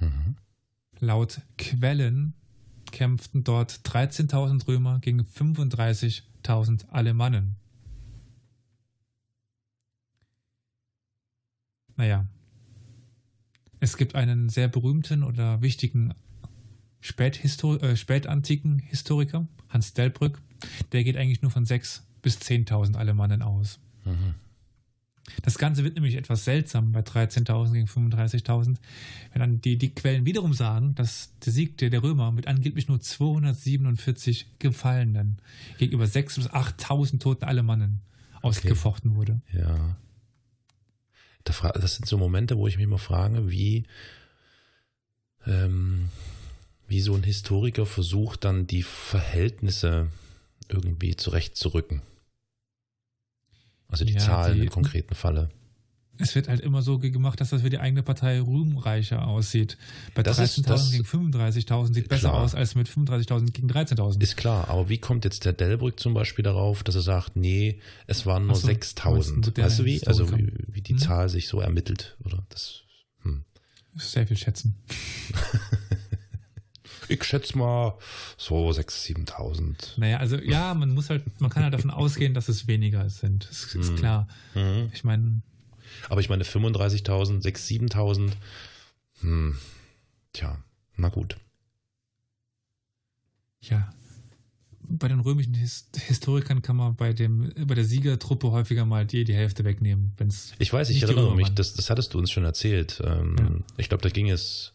[0.00, 0.36] Mhm.
[1.00, 2.34] Laut Quellen
[2.92, 7.56] kämpften dort 13.000 Römer gegen 35.000 Alemannen.
[11.96, 12.26] Naja,
[13.84, 16.14] es gibt einen sehr berühmten oder wichtigen
[17.00, 20.40] Späthistor äh, spätantiken Historiker, Hans Delbrück,
[20.92, 23.78] der geht eigentlich nur von 6.000 bis 10.000 Alemannen aus.
[24.06, 24.34] Mhm.
[25.42, 28.76] Das Ganze wird nämlich etwas seltsam bei 13.000 gegen 35.000,
[29.32, 32.88] wenn dann die, die Quellen wiederum sagen, dass der Sieg der, der Römer mit angeblich
[32.88, 35.38] nur 247 Gefallenen
[35.76, 38.00] gegenüber 6.000 bis 8.000 toten Alemannen
[38.40, 39.42] ausgefochten wurde.
[39.52, 39.96] Ja.
[41.44, 43.84] Das sind so Momente, wo ich mich mal frage, wie,
[45.46, 46.08] ähm,
[46.88, 50.08] wie so ein Historiker versucht, dann die Verhältnisse
[50.68, 52.00] irgendwie zurechtzurücken.
[53.88, 55.50] Also die Ja, Zahlen die- im konkreten Falle.
[56.18, 59.76] Es wird halt immer so gemacht, dass das für die eigene Partei ruhmreicher aussieht.
[60.14, 64.22] Bei 13.000 gegen 35.000 sieht besser aus als mit 35.000 gegen 13.000.
[64.22, 67.80] Ist klar, aber wie kommt jetzt der Delbrück zum Beispiel darauf, dass er sagt, nee,
[68.06, 69.60] es waren nur so, 6.000?
[69.60, 70.06] Weißt du wie?
[70.06, 70.98] Also wie, wie die hm?
[70.98, 72.44] Zahl sich so ermittelt, oder?
[72.48, 72.82] Das,
[73.22, 73.44] hm.
[73.96, 74.76] Sehr viel schätzen.
[77.08, 77.98] ich schätze mal
[78.36, 79.74] so 6.000, 7.000.
[79.96, 83.48] Naja, also ja, man muss halt, man kann halt davon ausgehen, dass es weniger sind.
[83.50, 83.96] Das ist hm.
[83.96, 84.28] klar.
[84.52, 84.90] Hm.
[84.92, 85.42] Ich meine,
[86.08, 88.32] aber ich meine 35.000, 6.000, 7.000.
[89.20, 89.58] Hm.
[90.32, 90.58] Tja,
[90.96, 91.36] na gut.
[93.60, 93.92] Ja.
[94.86, 99.24] Bei den römischen His Historikern kann man bei, dem, bei der Siegertruppe häufiger mal die,
[99.24, 100.12] die Hälfte wegnehmen.
[100.18, 103.00] Wenn's ich weiß, ich erinnere mich, das, das hattest du uns schon erzählt.
[103.02, 103.74] Ähm, ja.
[103.78, 104.74] Ich glaube, da ging es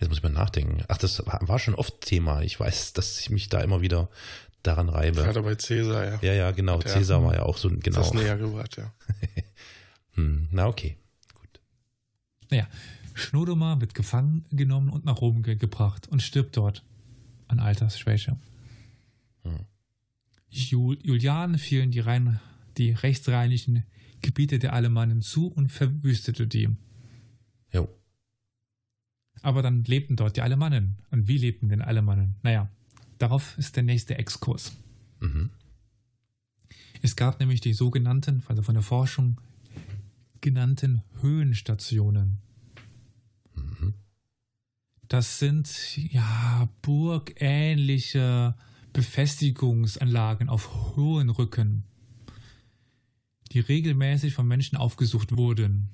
[0.00, 0.82] Jetzt muss ich mal nachdenken.
[0.88, 2.40] Ach, das war schon oft Thema.
[2.40, 4.08] Ich weiß, dass ich mich da immer wieder
[4.62, 5.20] daran reibe.
[5.22, 6.18] Gerade bei Cäsar, ja.
[6.22, 6.80] Ja, ja, genau.
[6.80, 7.98] Cäsar war ja auch so genau.
[7.98, 8.92] Das näher gebracht, ja.
[10.12, 10.96] Hm, na okay,
[11.34, 11.60] gut.
[12.50, 12.68] Naja,
[13.14, 16.84] Schnodomar wird gefangen genommen und nach Rom ge gebracht und stirbt dort
[17.48, 18.36] an Altersschwäche.
[19.42, 19.66] Hm.
[20.48, 22.40] Jul Julian fielen die, rein,
[22.76, 23.84] die rechtsrheinischen
[24.22, 26.68] Gebiete der Alemannen zu und verwüstete die.
[27.72, 27.88] Jo.
[29.42, 30.98] Aber dann lebten dort die Alemannen.
[31.10, 32.34] Und wie lebten denn Alemannen?
[32.42, 32.68] Naja,
[33.18, 34.76] darauf ist der nächste Exkurs.
[35.20, 35.50] Mhm.
[37.02, 39.40] Es gab nämlich die sogenannten, also von der Forschung
[40.40, 42.38] genannten Höhenstationen.
[43.54, 43.94] Mhm.
[45.08, 48.54] Das sind ja burgähnliche
[48.92, 51.84] Befestigungsanlagen auf hohen Rücken,
[53.52, 55.88] die regelmäßig von Menschen aufgesucht wurden.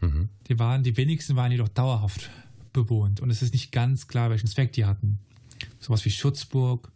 [0.00, 0.28] Mhm.
[0.48, 2.30] Die, waren, die wenigsten waren jedoch dauerhaft
[2.72, 5.18] bewohnt und es ist nicht ganz klar, welchen Zweck die hatten.
[5.78, 6.92] Sowas wie Schutzburg,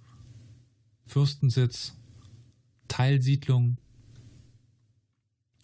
[1.06, 1.96] Fürstensitz,
[2.88, 3.78] Teilsiedlung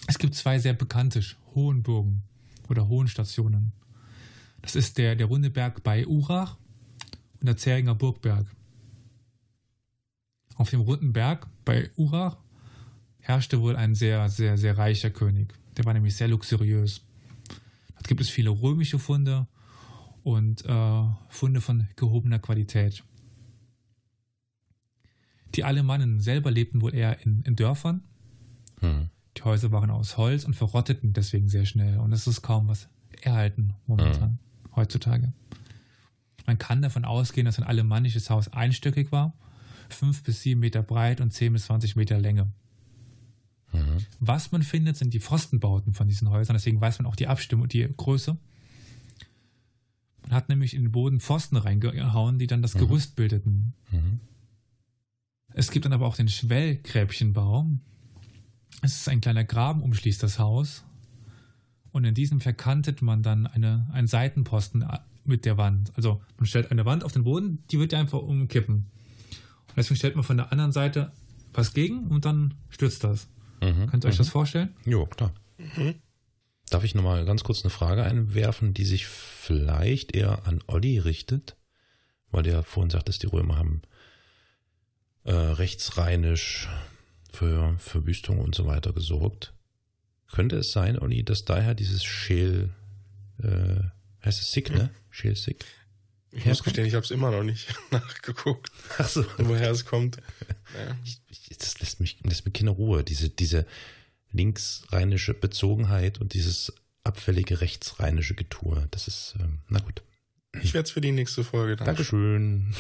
[0.07, 1.23] es gibt zwei sehr bekannte
[1.55, 2.23] Hohenburgen
[2.69, 3.73] oder Hohenstationen.
[4.63, 6.57] Das ist der, der runde Berg bei Urach
[7.41, 8.47] und der Zähringer Burgberg.
[10.57, 12.39] Auf dem runden Berg bei Urach
[13.19, 15.55] herrschte wohl ein sehr, sehr, sehr reicher König.
[15.77, 17.03] Der war nämlich sehr luxuriös.
[17.95, 19.47] Dort gibt es viele römische Funde
[20.23, 23.05] und äh, Funde von gehobener Qualität.
[25.55, 28.03] Die Alemannen selber lebten wohl eher in, in Dörfern.
[28.81, 29.11] Hm.
[29.37, 31.99] Die Häuser waren aus Holz und verrotteten deswegen sehr schnell.
[31.99, 32.89] Und es ist kaum was
[33.21, 34.77] erhalten momentan, mhm.
[34.77, 35.33] heutzutage.
[36.47, 39.35] Man kann davon ausgehen, dass ein alemannisches Haus einstöckig war,
[39.89, 42.53] fünf bis sieben Meter breit und zehn bis zwanzig Meter Länge.
[43.73, 43.99] Mhm.
[44.21, 46.55] Was man findet, sind die Pfostenbauten von diesen Häusern.
[46.55, 48.37] Deswegen weiß man auch die Abstimmung, die Größe.
[50.23, 52.81] Man hat nämlich in den Boden Pfosten reingehauen, die dann das mhm.
[52.81, 53.75] Gerüst bildeten.
[53.91, 54.21] Mhm.
[55.53, 57.67] Es gibt dann aber auch den Schwellgräbchenbau,
[58.83, 60.85] es ist ein kleiner Graben, umschließt das Haus.
[61.93, 64.87] Und in diesem verkantet man dann eine, einen Seitenposten
[65.25, 65.93] mit der Wand.
[65.97, 68.75] Also man stellt eine Wand auf den Boden, die wird einfach umkippen.
[69.69, 71.13] Und deswegen stellt man von der anderen Seite
[71.53, 73.29] was gegen und dann stürzt das.
[73.63, 74.19] Mhm, Könnt ihr euch mhm.
[74.19, 74.75] das vorstellen?
[74.85, 75.33] Jo, klar.
[75.59, 75.95] Mhm.
[76.69, 81.57] Darf ich nochmal ganz kurz eine Frage einwerfen, die sich vielleicht eher an Olli richtet?
[82.31, 83.83] Weil der vorhin sagt, dass die Römer haben
[85.25, 86.69] äh, rechtsrheinisch
[87.37, 89.53] für Verwüstung und so weiter gesorgt.
[90.33, 92.71] Könnte es sein, Olli, dass daher dieses Schäl,
[93.43, 93.81] äh,
[94.25, 94.91] heißt es Sick, ne?
[95.11, 95.65] Schäl Sick?
[96.33, 99.25] Ich muss gestehen, ich habe es immer noch nicht nachgeguckt, Ach so.
[99.39, 100.17] woher es kommt.
[100.17, 100.97] Ja.
[101.05, 101.21] Ich,
[101.51, 103.05] ich, das lässt mich, lässt mir keine Ruhe.
[103.05, 103.67] Diese, diese
[104.33, 106.73] linksrheinische Bezogenheit und dieses
[107.05, 108.89] abfällige rechtsrheinische Getue.
[108.91, 110.03] Das ist, ähm, na gut.
[110.63, 111.87] Ich werde es für die nächste Folge dann.
[111.87, 112.75] Dankeschön.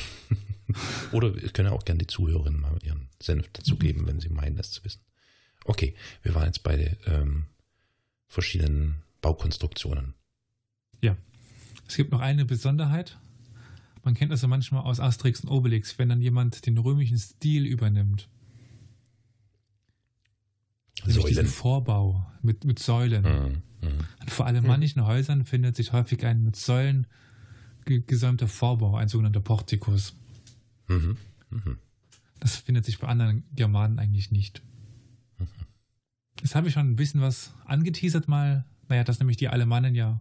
[1.12, 4.06] Oder wir können auch gerne die Zuhörerinnen mal ihren Senf dazugeben, mhm.
[4.06, 5.00] wenn sie meinen, das zu wissen.
[5.64, 7.46] Okay, wir waren jetzt bei ähm,
[8.28, 10.14] verschiedenen Baukonstruktionen.
[11.00, 11.16] Ja.
[11.88, 13.18] Es gibt noch eine Besonderheit.
[14.02, 17.66] Man kennt das ja manchmal aus Asterix und Obelix, wenn dann jemand den römischen Stil
[17.66, 18.28] übernimmt.
[21.04, 23.22] Nämlich diesen Vorbau mit, mit Säulen.
[23.22, 23.88] Mhm.
[23.88, 24.28] Mhm.
[24.28, 27.06] Vor allem manchen Häusern findet sich häufig ein mit Säulen
[27.84, 30.16] gesäumter Vorbau, ein sogenannter Portikus.
[30.88, 31.16] Mhm.
[31.50, 31.78] Mhm.
[32.40, 34.62] Das findet sich bei anderen Germanen eigentlich nicht.
[35.38, 35.46] Mhm.
[36.40, 38.64] Jetzt habe ich schon ein bisschen was angeteasert mal.
[38.88, 40.20] Naja, dass nämlich die Alemannen ja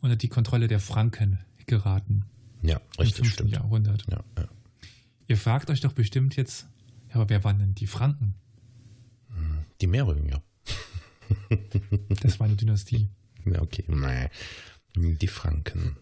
[0.00, 2.24] unter die Kontrolle der Franken geraten.
[2.62, 3.18] Ja, richtig.
[3.18, 3.32] Im 5.
[3.32, 3.50] Stimmt.
[3.52, 4.04] Jahrhundert.
[4.10, 4.48] Ja, ja.
[5.28, 6.66] Ihr fragt euch doch bestimmt jetzt,
[7.08, 8.34] ja, aber wer waren denn die Franken?
[9.28, 10.40] Hm, die Meerrügen,
[12.22, 13.08] das war eine Dynastie.
[13.44, 13.84] Ja, okay.
[14.96, 15.96] Die Franken.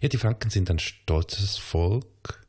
[0.00, 2.39] Ja, die Franken sind ein stolzes Volk,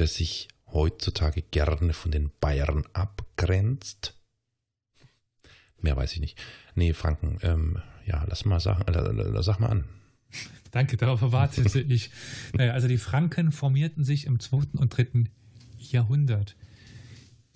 [0.00, 4.16] das sich heutzutage gerne von den Bayern abgrenzt.
[5.80, 6.38] Mehr weiß ich nicht.
[6.74, 7.38] Nee, Franken.
[7.42, 8.84] Ähm, ja, lass mal sagen,
[9.42, 9.84] sag mal an.
[10.70, 12.10] Danke, darauf erwartete ich.
[12.52, 14.78] Naja, also die Franken formierten sich im 2.
[14.78, 15.24] und 3.
[15.78, 16.56] Jahrhundert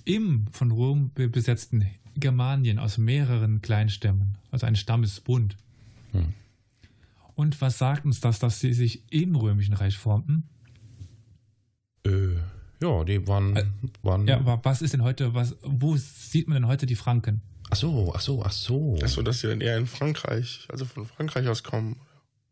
[0.04, 5.56] im von Rom besetzten Germanien aus mehreren Kleinstämmen, also ein Stammesbund.
[6.12, 6.34] Hm.
[7.34, 10.48] Und was sagt uns das, dass sie sich im Römischen Reich formten?
[12.06, 12.36] Äh,
[12.82, 13.64] ja, die waren, äh,
[14.02, 14.26] waren.
[14.26, 17.42] Ja, aber was ist denn heute, was, wo sieht man denn heute die Franken?
[17.70, 18.98] Ach so, ach so, ach so.
[19.02, 21.96] Ach so, dass sie dann eher in Frankreich, also von Frankreich aus kommen.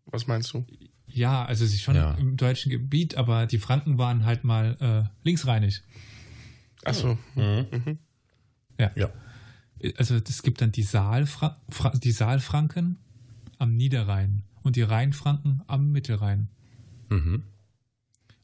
[0.06, 0.64] Was meinst du?
[1.06, 2.14] Ja, also sie schon ja.
[2.14, 5.82] im deutschen Gebiet, aber die Franken waren halt mal äh, linksrheinig.
[6.84, 7.18] Ach so.
[7.34, 7.66] Mhm.
[7.70, 7.98] Mhm.
[8.78, 8.90] Ja.
[8.94, 9.10] ja.
[9.96, 11.60] Also es gibt dann die, Saalfra
[12.02, 12.98] die Saalfranken
[13.58, 16.48] am Niederrhein und die Rheinfranken am Mittelrhein.
[17.10, 17.42] Mhm.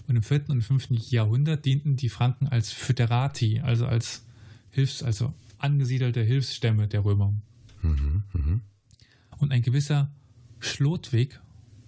[0.08, 0.48] Und im 4.
[0.48, 0.88] und 5.
[1.10, 4.24] Jahrhundert dienten die Franken als Föderati, also als
[4.70, 7.34] Hilfs-, also angesiedelte Hilfsstämme der Römer.
[7.82, 8.22] Mhm.
[8.32, 8.60] Mhm.
[9.36, 10.10] Und ein gewisser
[10.60, 11.38] Schlotwig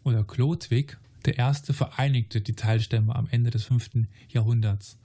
[0.04, 4.06] oder Chlodwig der erste vereinigte die Teilstämme am Ende des 5.
[4.28, 4.98] Jahrhunderts.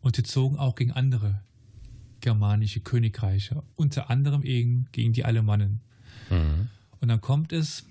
[0.00, 1.42] Und sie zogen auch gegen andere
[2.20, 5.80] germanische Königreiche, unter anderem eben gegen die Alemannen.
[6.30, 6.68] Mhm.
[7.00, 7.86] Und dann kommt es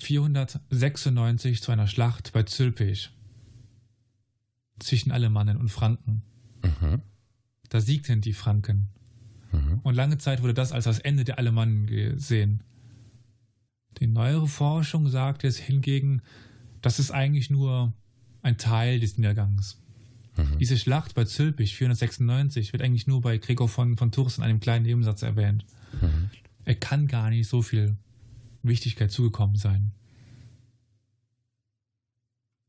[0.00, 3.10] 496 zu einer Schlacht bei Zülpich
[4.78, 6.22] zwischen Alemannen und Franken.
[6.62, 7.02] Mhm.
[7.68, 8.88] Da siegten die Franken.
[9.52, 9.80] Mhm.
[9.82, 12.62] Und lange Zeit wurde das als das Ende der Alemannen gesehen.
[14.00, 16.22] Die neuere Forschung sagt jetzt hingegen,
[16.82, 17.92] das ist eigentlich nur
[18.42, 19.80] ein Teil des Niedergangs.
[20.36, 20.58] Mhm.
[20.58, 24.60] Diese Schlacht bei Zülpich 496 wird eigentlich nur bei Gregor von, von Tours in einem
[24.60, 25.64] kleinen Nebensatz erwähnt.
[26.00, 26.30] Mhm.
[26.64, 27.96] Er kann gar nicht so viel
[28.62, 29.92] Wichtigkeit zugekommen sein.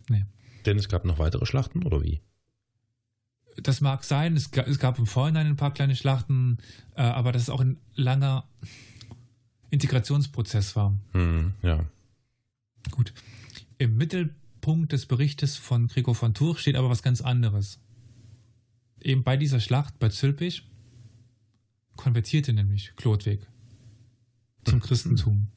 [0.10, 0.26] Nee.
[0.66, 2.22] Denn es gab noch weitere Schlachten, oder wie?
[3.58, 6.60] Das mag sein, es gab, es gab im Vorhinein ein paar kleine Schlachten,
[6.96, 8.48] äh, aber das ist auch ein langer
[9.70, 10.98] Integrationsprozess war.
[11.14, 11.86] Mhm, ja.
[12.92, 13.14] Gut.
[13.78, 17.80] Im Mittelpunkt des Berichtes von Gregor von Tours steht aber was ganz anderes.
[19.02, 20.68] Eben bei dieser Schlacht bei Zülpich
[21.96, 23.48] konvertierte nämlich Chlodwig
[24.64, 24.80] zum.
[24.82, 25.48] Christentum.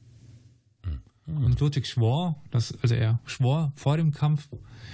[1.27, 1.45] Mhm.
[1.45, 4.49] Und Ludwig schwor, dass, also er schwor vor dem Kampf,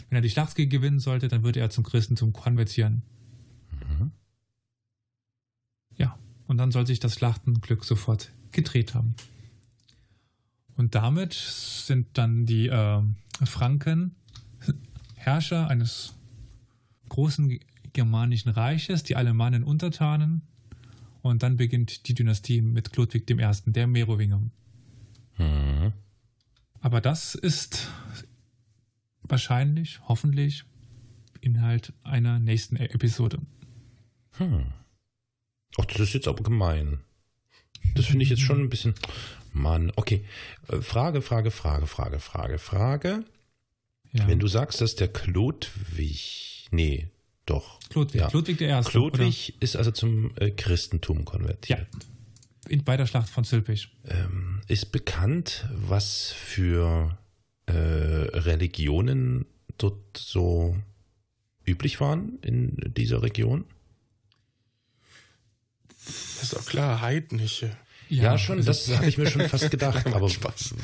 [0.09, 3.03] wenn er die Schlacht gewinnen sollte, dann würde er zum Christentum konvertieren.
[3.89, 4.13] Mhm.
[5.97, 9.15] Ja, und dann soll sich das Schlachtenglück sofort gedreht haben.
[10.77, 13.03] Und damit sind dann die äh,
[13.45, 14.15] Franken
[15.15, 16.15] Herrscher eines
[17.09, 17.59] großen
[17.93, 20.43] germanischen Reiches, die Alemannen Untertanen.
[21.21, 23.37] Und dann beginnt die Dynastie mit Ludwig I.,
[23.67, 24.41] der Merowinger.
[25.39, 25.93] Mhm.
[26.81, 27.89] Aber das ist
[29.23, 30.65] wahrscheinlich, hoffentlich,
[31.41, 33.39] Inhalt einer nächsten Episode.
[34.39, 34.67] Hm.
[35.79, 37.01] Ach, das ist jetzt aber gemein.
[37.95, 38.95] Das finde ich jetzt schon ein bisschen.
[39.53, 40.25] Mann, okay.
[40.69, 43.25] Äh, Frage, Frage, Frage, Frage, Frage, Frage.
[44.13, 44.27] Ja.
[44.27, 46.69] Wenn du sagst, dass der Klodwig.
[46.71, 47.09] Nee,
[47.47, 47.81] doch.
[47.89, 48.29] Klodwig, ja.
[48.29, 48.91] Klodwig der Erste.
[48.91, 49.63] Klodwig oder?
[49.63, 51.81] ist also zum äh, Christentum konvertiert.
[51.81, 52.01] Ja.
[52.69, 53.91] In, bei der Schlacht von Zülpich.
[54.07, 57.19] Ähm, ist bekannt, was für
[57.67, 59.47] äh, Religionen
[59.79, 60.77] dort so
[61.67, 63.65] üblich waren in dieser Region?
[66.05, 67.77] Das ist doch klar, heidnische.
[68.09, 70.07] Ja, ja schon, das habe ich mir schon fast gedacht.
[70.07, 70.75] aber Spaß.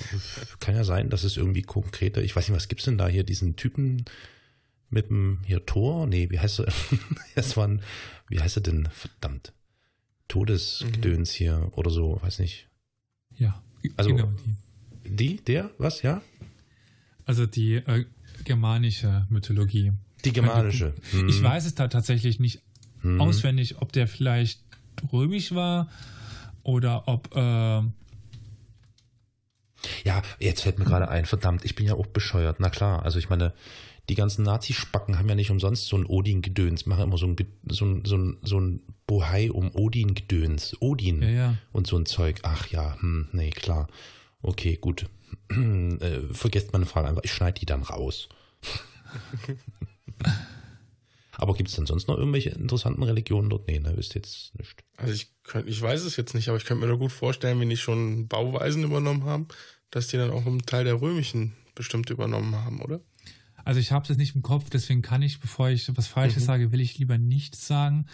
[0.61, 3.25] kann ja sein, dass es irgendwie konkreter, ich weiß nicht, was gibt's denn da hier,
[3.25, 4.05] diesen Typen
[4.91, 6.07] mit dem hier Tor?
[6.07, 6.73] Nee, wie heißt er?
[7.35, 7.83] das war ein,
[8.29, 8.89] wie heißt er denn?
[8.93, 9.53] Verdammt.
[10.29, 11.37] Todesgedöns mhm.
[11.37, 12.69] hier oder so, weiß nicht.
[13.37, 13.63] Ja,
[13.97, 14.33] also genau
[15.05, 15.17] die.
[15.17, 16.23] die, der, was, ja?
[17.27, 18.07] Also die äh,
[18.45, 19.93] germanische Mythologie.
[20.25, 20.95] Die germanische.
[21.13, 21.29] Mhm.
[21.29, 22.63] Ich weiß es da tatsächlich nicht
[23.03, 23.21] mhm.
[23.21, 24.61] auswendig, ob der vielleicht
[25.13, 25.89] römisch war
[26.63, 27.35] oder ob.
[27.37, 27.83] Äh
[30.05, 32.59] ja, jetzt fällt mir gerade ein, verdammt, ich bin ja auch bescheuert.
[32.59, 33.53] Na klar, also ich meine,
[34.09, 37.37] die ganzen Nazi-Spacken haben ja nicht umsonst so ein Odin-Gedöns, machen immer so ein,
[37.69, 40.77] so ein, so ein, so ein Bohai um Odin-Gedöns.
[40.81, 41.59] Odin ja, ja.
[41.73, 42.41] und so ein Zeug.
[42.43, 43.89] Ach ja, hm, nee, klar.
[44.43, 45.07] Okay, gut.
[45.51, 47.25] äh, vergesst meine Frage einfach.
[47.25, 48.29] Ich schneide die dann raus.
[51.33, 53.67] aber gibt es denn sonst noch irgendwelche interessanten Religionen dort?
[53.67, 54.85] Nee, ne, wisst jetzt nicht.
[54.99, 57.59] Also ich, könnt, ich weiß es jetzt nicht, aber ich könnte mir nur gut vorstellen,
[57.59, 59.49] wenn die schon Bauweisen übernommen haben,
[59.91, 63.01] dass die dann auch einen Teil der römischen bestimmt übernommen haben, oder?
[63.65, 66.47] Also ich habe es nicht im Kopf, deswegen kann ich, bevor ich was Falsches mhm.
[66.47, 68.07] sage, will ich lieber nichts sagen.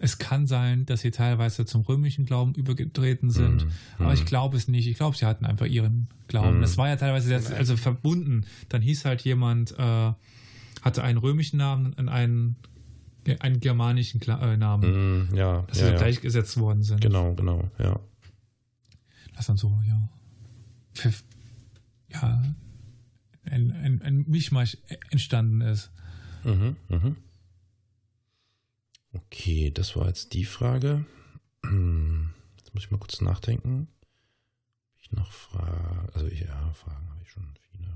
[0.00, 3.70] Es kann sein, dass sie teilweise zum römischen Glauben übergetreten sind, mhm.
[3.98, 4.26] aber ich mhm.
[4.26, 4.86] glaube es nicht.
[4.86, 6.58] Ich glaube, sie hatten einfach ihren Glauben.
[6.58, 6.62] Mhm.
[6.62, 8.44] Das war ja teilweise sehr, also verbunden.
[8.68, 10.12] Dann hieß halt jemand, äh,
[10.82, 12.56] hatte einen römischen Namen und einen
[13.40, 15.28] einen germanischen Kla äh, Namen.
[15.28, 15.98] Mm, ja, dass ja, sie ja.
[15.98, 17.00] gleichgesetzt worden sind.
[17.00, 18.00] Genau, genau, ja.
[19.36, 20.08] Das dann so, ja.
[20.94, 21.24] Pfiff,
[22.08, 22.42] ja,
[23.48, 24.78] ein, ein, ein Mischmasch
[25.10, 25.90] entstanden ist.
[26.44, 27.16] Mhm, mhm.
[29.12, 31.04] Okay, das war jetzt die Frage.
[32.56, 33.88] Jetzt muss ich mal kurz nachdenken.
[35.00, 36.10] Ich noch Fragen.
[36.12, 37.88] Also ja, Fragen habe ich schon viele.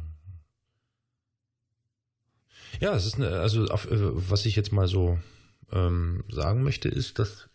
[2.81, 3.99] Ja, es ist eine, also auf, äh,
[4.31, 5.19] was ich jetzt mal so
[5.71, 7.49] ähm, sagen möchte, ist, dass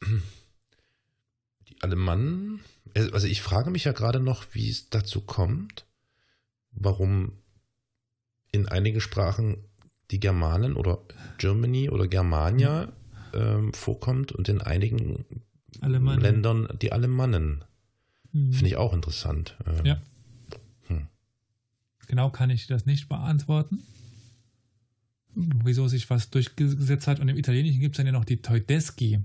[1.68, 2.60] die Alemannen,
[2.94, 5.86] also ich frage mich ja gerade noch, wie es dazu kommt,
[6.72, 7.32] warum
[8.52, 9.58] in einigen Sprachen
[10.10, 10.98] die Germanen oder
[11.38, 12.92] Germany oder Germania
[13.32, 15.24] ähm, vorkommt und in einigen
[15.80, 16.20] Alemannen.
[16.20, 17.64] Ländern die Alemannen.
[18.32, 18.52] Mhm.
[18.52, 19.56] Finde ich auch interessant.
[19.66, 20.02] Ähm, Ja.
[20.86, 21.06] Hm.
[22.08, 23.82] Genau kann ich das nicht beantworten.
[25.34, 27.20] Wieso sich was durchgesetzt hat.
[27.20, 29.20] Und im Italienischen gibt es dann ja noch die Tedeschi.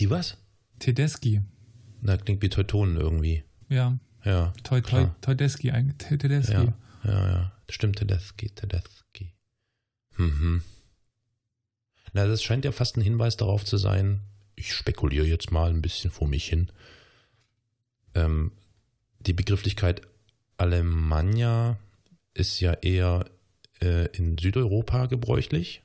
[0.00, 0.38] Die was?
[0.78, 1.42] Tedeschi.
[2.00, 3.44] Na, klingt wie Teutonen irgendwie.
[3.68, 4.52] Ja, Ja.
[4.62, 5.14] Teu, Klar.
[5.20, 5.72] Tedeschi.
[5.98, 6.52] Tedeschi.
[6.52, 7.52] Ja, ja, ja.
[7.68, 9.32] Stimmt, Tedeschi, Tedeschi.
[10.16, 10.62] Mhm.
[12.12, 14.20] Na, das scheint ja fast ein Hinweis darauf zu sein,
[14.56, 16.70] ich spekuliere jetzt mal ein bisschen vor mich hin.
[18.14, 18.52] Ähm,
[19.20, 20.02] die Begrifflichkeit
[20.58, 21.78] Alemannia
[22.34, 23.24] ist ja eher
[23.80, 25.82] äh, in Südeuropa gebräuchlich.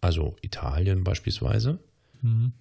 [0.00, 1.78] Also Italien beispielsweise.
[2.22, 2.52] Mhm.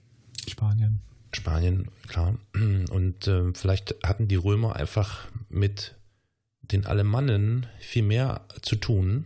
[0.48, 1.02] Spanien.
[1.34, 2.38] Spanien, klar.
[2.90, 5.96] Und äh, vielleicht hatten die Römer einfach mit
[6.62, 9.26] den Alemannen viel mehr zu tun.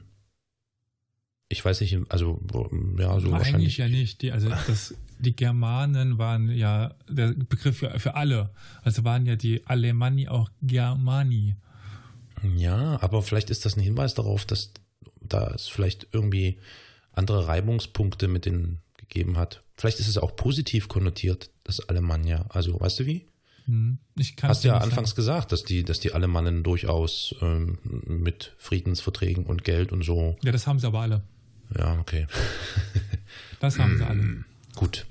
[1.48, 2.42] Ich weiß nicht, also
[2.98, 3.78] ja, so Eigentlich wahrscheinlich.
[3.78, 4.22] ja nicht.
[4.22, 8.50] Die, also das, die Germanen waren ja der Begriff für, für alle.
[8.84, 11.56] Also waren ja die Alemanni auch Germani.
[12.56, 14.72] Ja, aber vielleicht ist das ein Hinweis darauf, dass
[15.22, 16.58] da es vielleicht irgendwie
[17.12, 19.64] andere Reibungspunkte mit denen gegeben hat.
[19.76, 22.46] Vielleicht ist es auch positiv konnotiert, das Alemannia.
[22.50, 23.28] Also, weißt du wie?
[23.68, 23.98] Mhm.
[24.18, 25.16] Ich kann Hast ja anfangs sagen.
[25.18, 30.38] gesagt, dass die, dass die Alemannen durchaus ähm, mit Friedensverträgen und Geld und so.
[30.44, 31.24] Ja, das haben sie aber alle.
[31.78, 32.28] Ja, okay.
[33.60, 34.44] Das haben sie alle.
[34.76, 35.08] Gut.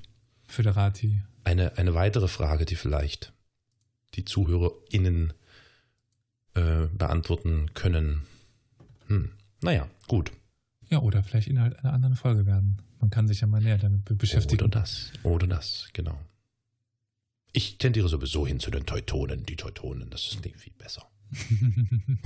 [0.47, 1.19] Föderati.
[1.43, 3.33] Eine, eine weitere Frage, die vielleicht
[4.13, 5.33] die ZuhörerInnen
[6.53, 8.21] äh, beantworten können.
[9.07, 9.31] Hm.
[9.61, 10.31] Naja, gut.
[10.89, 12.77] Ja, oder vielleicht Inhalt einer anderen Folge werden.
[13.05, 14.63] Man kann sich ja mal näher damit be- beschäftigen.
[14.63, 15.13] Oder das.
[15.21, 16.19] Oder das, genau.
[17.53, 19.45] Ich tendiere sowieso hin zu den Teutonen.
[19.45, 21.07] Die Teutonen, das klingt viel besser.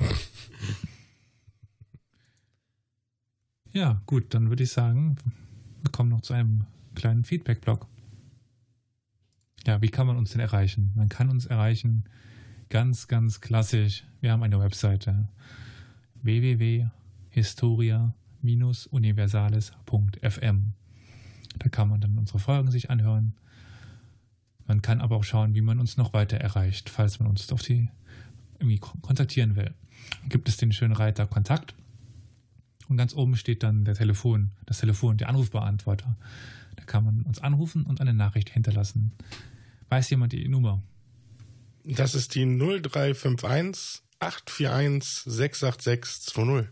[3.74, 5.18] ja, gut, dann würde ich sagen,
[5.82, 6.66] wir kommen noch zu einem
[6.96, 7.86] kleinen Feedback-Blog.
[9.68, 10.94] Ja, wie kann man uns denn erreichen?
[10.96, 12.06] Man kann uns erreichen
[12.70, 14.06] ganz, ganz klassisch.
[14.22, 15.28] Wir haben eine Webseite
[18.42, 20.74] www.historia-universales.fm.
[21.58, 23.34] Da kann man dann unsere Folgen sich anhören.
[24.68, 27.62] Man kann aber auch schauen, wie man uns noch weiter erreicht, falls man uns auf
[27.64, 27.90] die
[28.60, 29.74] irgendwie kon- kontaktieren will.
[30.28, 31.74] Gibt es den schönen Reiter Kontakt
[32.88, 36.16] und ganz oben steht dann der Telefon, das Telefon, der Anrufbeantworter.
[36.76, 39.12] Da kann man uns anrufen und eine Nachricht hinterlassen.
[39.90, 40.84] Weiß jemand die Nummer?
[41.84, 46.70] Das ist die 0351 841 68620.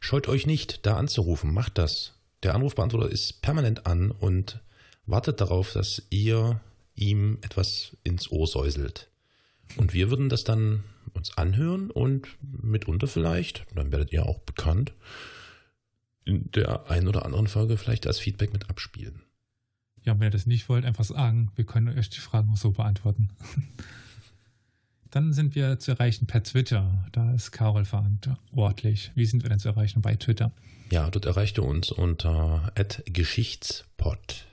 [0.00, 1.52] Scheut euch nicht, da anzurufen.
[1.52, 2.14] Macht das.
[2.42, 4.60] Der Anrufbeantworter ist permanent an und
[5.06, 6.60] wartet darauf, dass ihr
[6.94, 9.08] ihm etwas ins Ohr säuselt.
[9.76, 14.92] Und wir würden das dann uns anhören und mitunter vielleicht, dann werdet ihr auch bekannt,
[16.24, 19.22] in der einen oder anderen Folge vielleicht als Feedback mit abspielen.
[20.04, 21.50] Ja, wenn ihr das nicht wollt, einfach sagen.
[21.56, 23.30] Wir können euch die Fragen so beantworten.
[25.10, 27.06] Dann sind wir zu erreichen per Twitter.
[27.12, 29.10] Da ist Carol verantwortlich.
[29.14, 30.52] Wie sind wir denn zu erreichen bei Twitter?
[30.90, 32.72] Ja, dort erreicht ihr uns unter
[33.06, 34.46] @geschichtspod.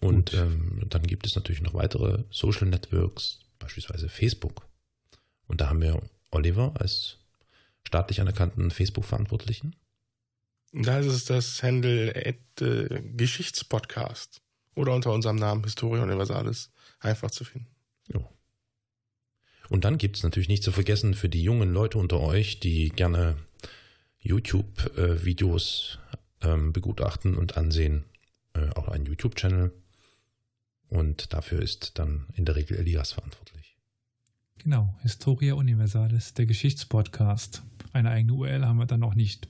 [0.00, 4.68] Und ähm, dann gibt es natürlich noch weitere Social Networks, beispielsweise Facebook.
[5.46, 6.00] Und da haben wir
[6.30, 7.18] Oliver als
[7.86, 9.76] staatlich anerkannten Facebook-Verantwortlichen.
[10.72, 14.42] Da ist es das Handle at, äh, Geschichtspodcast.
[14.74, 17.73] Oder unter unserem Namen Historia Universalis einfach zu finden.
[18.12, 18.20] Ja.
[19.68, 22.90] Und dann gibt es natürlich nicht zu vergessen für die jungen Leute unter euch, die
[22.90, 23.36] gerne
[24.20, 25.98] YouTube-Videos
[26.42, 28.04] ähm, begutachten und ansehen,
[28.54, 29.72] äh, auch einen YouTube-Channel.
[30.88, 33.76] Und dafür ist dann in der Regel Elias verantwortlich.
[34.58, 37.62] Genau, Historia Universalis, der Geschichtspodcast.
[37.92, 39.48] Eine eigene URL haben wir dann noch nicht.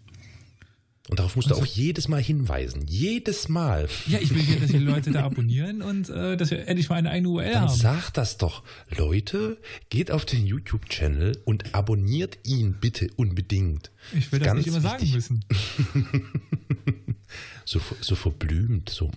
[1.10, 2.86] Und darauf musst du auch jedes Mal hinweisen.
[2.86, 3.88] Jedes Mal.
[4.06, 6.96] Ja, ich will hier, dass die Leute da abonnieren und äh, dass wir endlich mal
[6.96, 7.76] eine eigene URL Dann haben.
[7.76, 8.62] sag das doch.
[8.96, 9.58] Leute,
[9.90, 13.90] geht auf den YouTube-Channel und abonniert ihn bitte unbedingt.
[14.16, 15.14] Ich will das Ganz nicht immer sagen wichtig.
[15.14, 15.44] müssen.
[17.64, 19.10] So, so verblümt, so.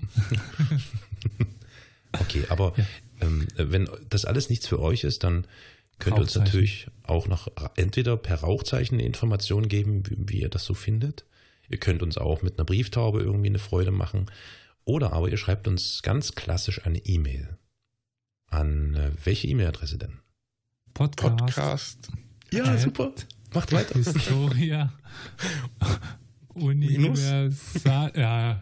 [2.13, 2.73] okay, aber
[3.19, 5.45] ähm, wenn das alles nichts für euch ist, dann
[5.99, 10.49] könnt ihr uns natürlich auch noch entweder per Rauchzeichen eine Information geben, wie, wie ihr
[10.49, 11.25] das so findet.
[11.69, 14.27] Ihr könnt uns auch mit einer Brieftaube irgendwie eine Freude machen.
[14.85, 17.57] Oder aber ihr schreibt uns ganz klassisch eine E-Mail.
[18.49, 20.19] An äh, welche E-Mail-Adresse denn?
[20.93, 21.37] Podcast.
[21.37, 22.09] Podcast.
[22.53, 23.11] Ja, Äh, super.
[23.53, 23.95] Macht weiter.
[23.95, 24.93] Historia.
[26.53, 27.53] Universal.
[28.15, 28.61] Ja,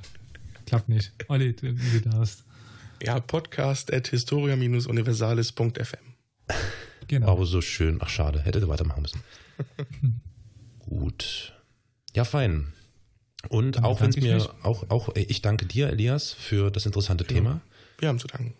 [0.66, 1.14] klappt nicht.
[1.28, 2.43] Olli, du, du darfst.
[3.01, 5.99] Ja, podcast at historia-universalis.fm.
[7.08, 7.28] Genau.
[7.28, 7.99] Aber so schön.
[8.01, 8.41] Ach, schade.
[8.41, 9.22] Hättet ihr weitermachen müssen.
[10.80, 11.53] Gut.
[12.16, 12.74] Ja, fein.
[13.50, 14.50] Und auch wenn es mir, mich.
[14.64, 17.62] auch, auch, ich danke dir, Elias, für das interessante Thema.
[18.00, 18.54] Wir haben zu danken.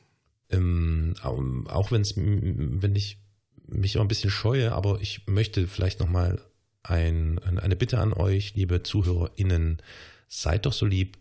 [0.50, 3.18] Ähm, au- auch wenn es, wenn ich
[3.68, 6.40] mich auch ein bisschen scheue, aber ich möchte vielleicht nochmal
[6.84, 9.82] ein, eine Bitte an euch, liebe ZuhörerInnen,
[10.28, 11.18] seid doch so lieb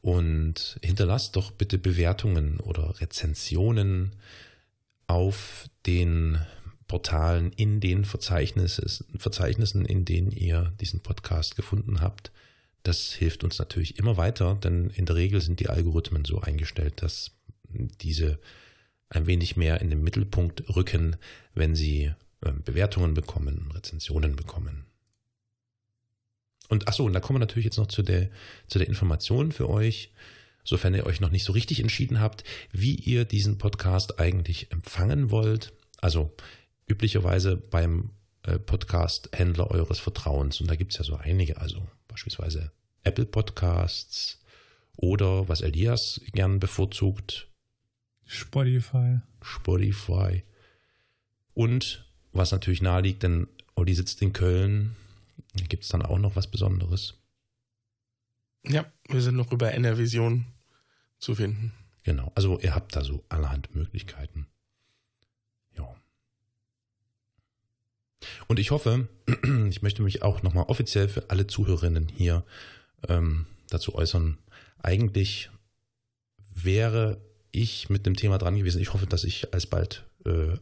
[0.00, 4.12] und hinterlasst doch bitte Bewertungen oder Rezensionen
[5.06, 6.38] auf den
[6.88, 12.30] Portalen, in den Verzeichnissen, Verzeichnissen, in denen ihr diesen Podcast gefunden habt.
[12.84, 17.02] Das hilft uns natürlich immer weiter, denn in der Regel sind die Algorithmen so eingestellt,
[17.02, 17.32] dass
[17.72, 18.38] diese
[19.08, 21.16] ein wenig mehr in den Mittelpunkt rücken,
[21.54, 22.12] wenn sie
[22.44, 24.84] ähm, Bewertungen bekommen, Rezensionen bekommen.
[26.68, 28.28] Und achso, und da kommen wir natürlich jetzt noch zu der,
[28.66, 30.12] zu der Information für euch,
[30.62, 35.30] sofern ihr euch noch nicht so richtig entschieden habt, wie ihr diesen Podcast eigentlich empfangen
[35.30, 35.72] wollt.
[36.00, 36.34] Also
[36.86, 38.10] üblicherweise beim
[38.42, 40.60] äh, Podcast-Händler eures Vertrauens.
[40.60, 42.70] Und da gibt es ja so einige, also beispielsweise
[43.02, 44.40] Apple Podcasts
[44.96, 47.48] oder was Elias gern bevorzugt,
[48.24, 49.18] Spotify.
[49.42, 50.44] Spotify.
[51.54, 54.94] Und was natürlich naheliegt, denn Olli sitzt in Köln,
[55.68, 57.14] gibt es dann auch noch was Besonderes.
[58.64, 60.46] Ja, wir sind noch über NRVision
[61.18, 61.72] zu finden.
[62.04, 64.46] Genau, also ihr habt da so allerhand Möglichkeiten.
[65.76, 65.94] Ja.
[68.46, 69.08] Und ich hoffe,
[69.68, 72.44] ich möchte mich auch nochmal offiziell für alle Zuhörerinnen hier
[73.08, 74.38] ähm, dazu äußern.
[74.82, 75.50] Eigentlich
[76.54, 77.20] wäre
[77.52, 78.80] ich mit dem Thema dran gewesen.
[78.80, 80.56] Ich hoffe, dass ich alsbald äh,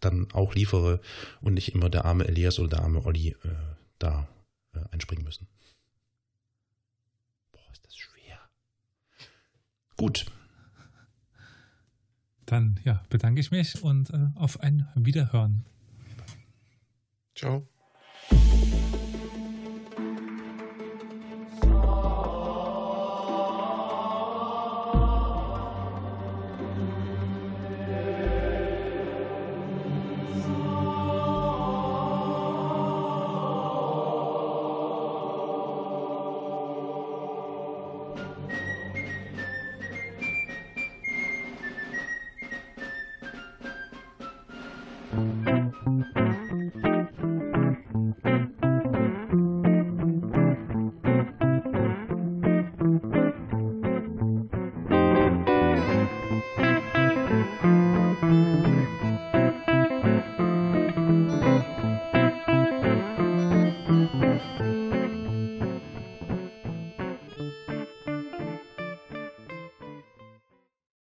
[0.00, 1.00] dann auch liefere
[1.40, 3.48] und nicht immer der arme Elias oder der arme Olli äh,
[3.98, 4.28] da
[4.74, 5.46] äh, einspringen müssen.
[7.52, 8.38] Boah, ist das schwer.
[9.96, 10.26] Gut,
[12.46, 15.64] Dann ja, bedanke ich mich und äh, auf ein Wiederhören.
[17.36, 17.62] Ciao.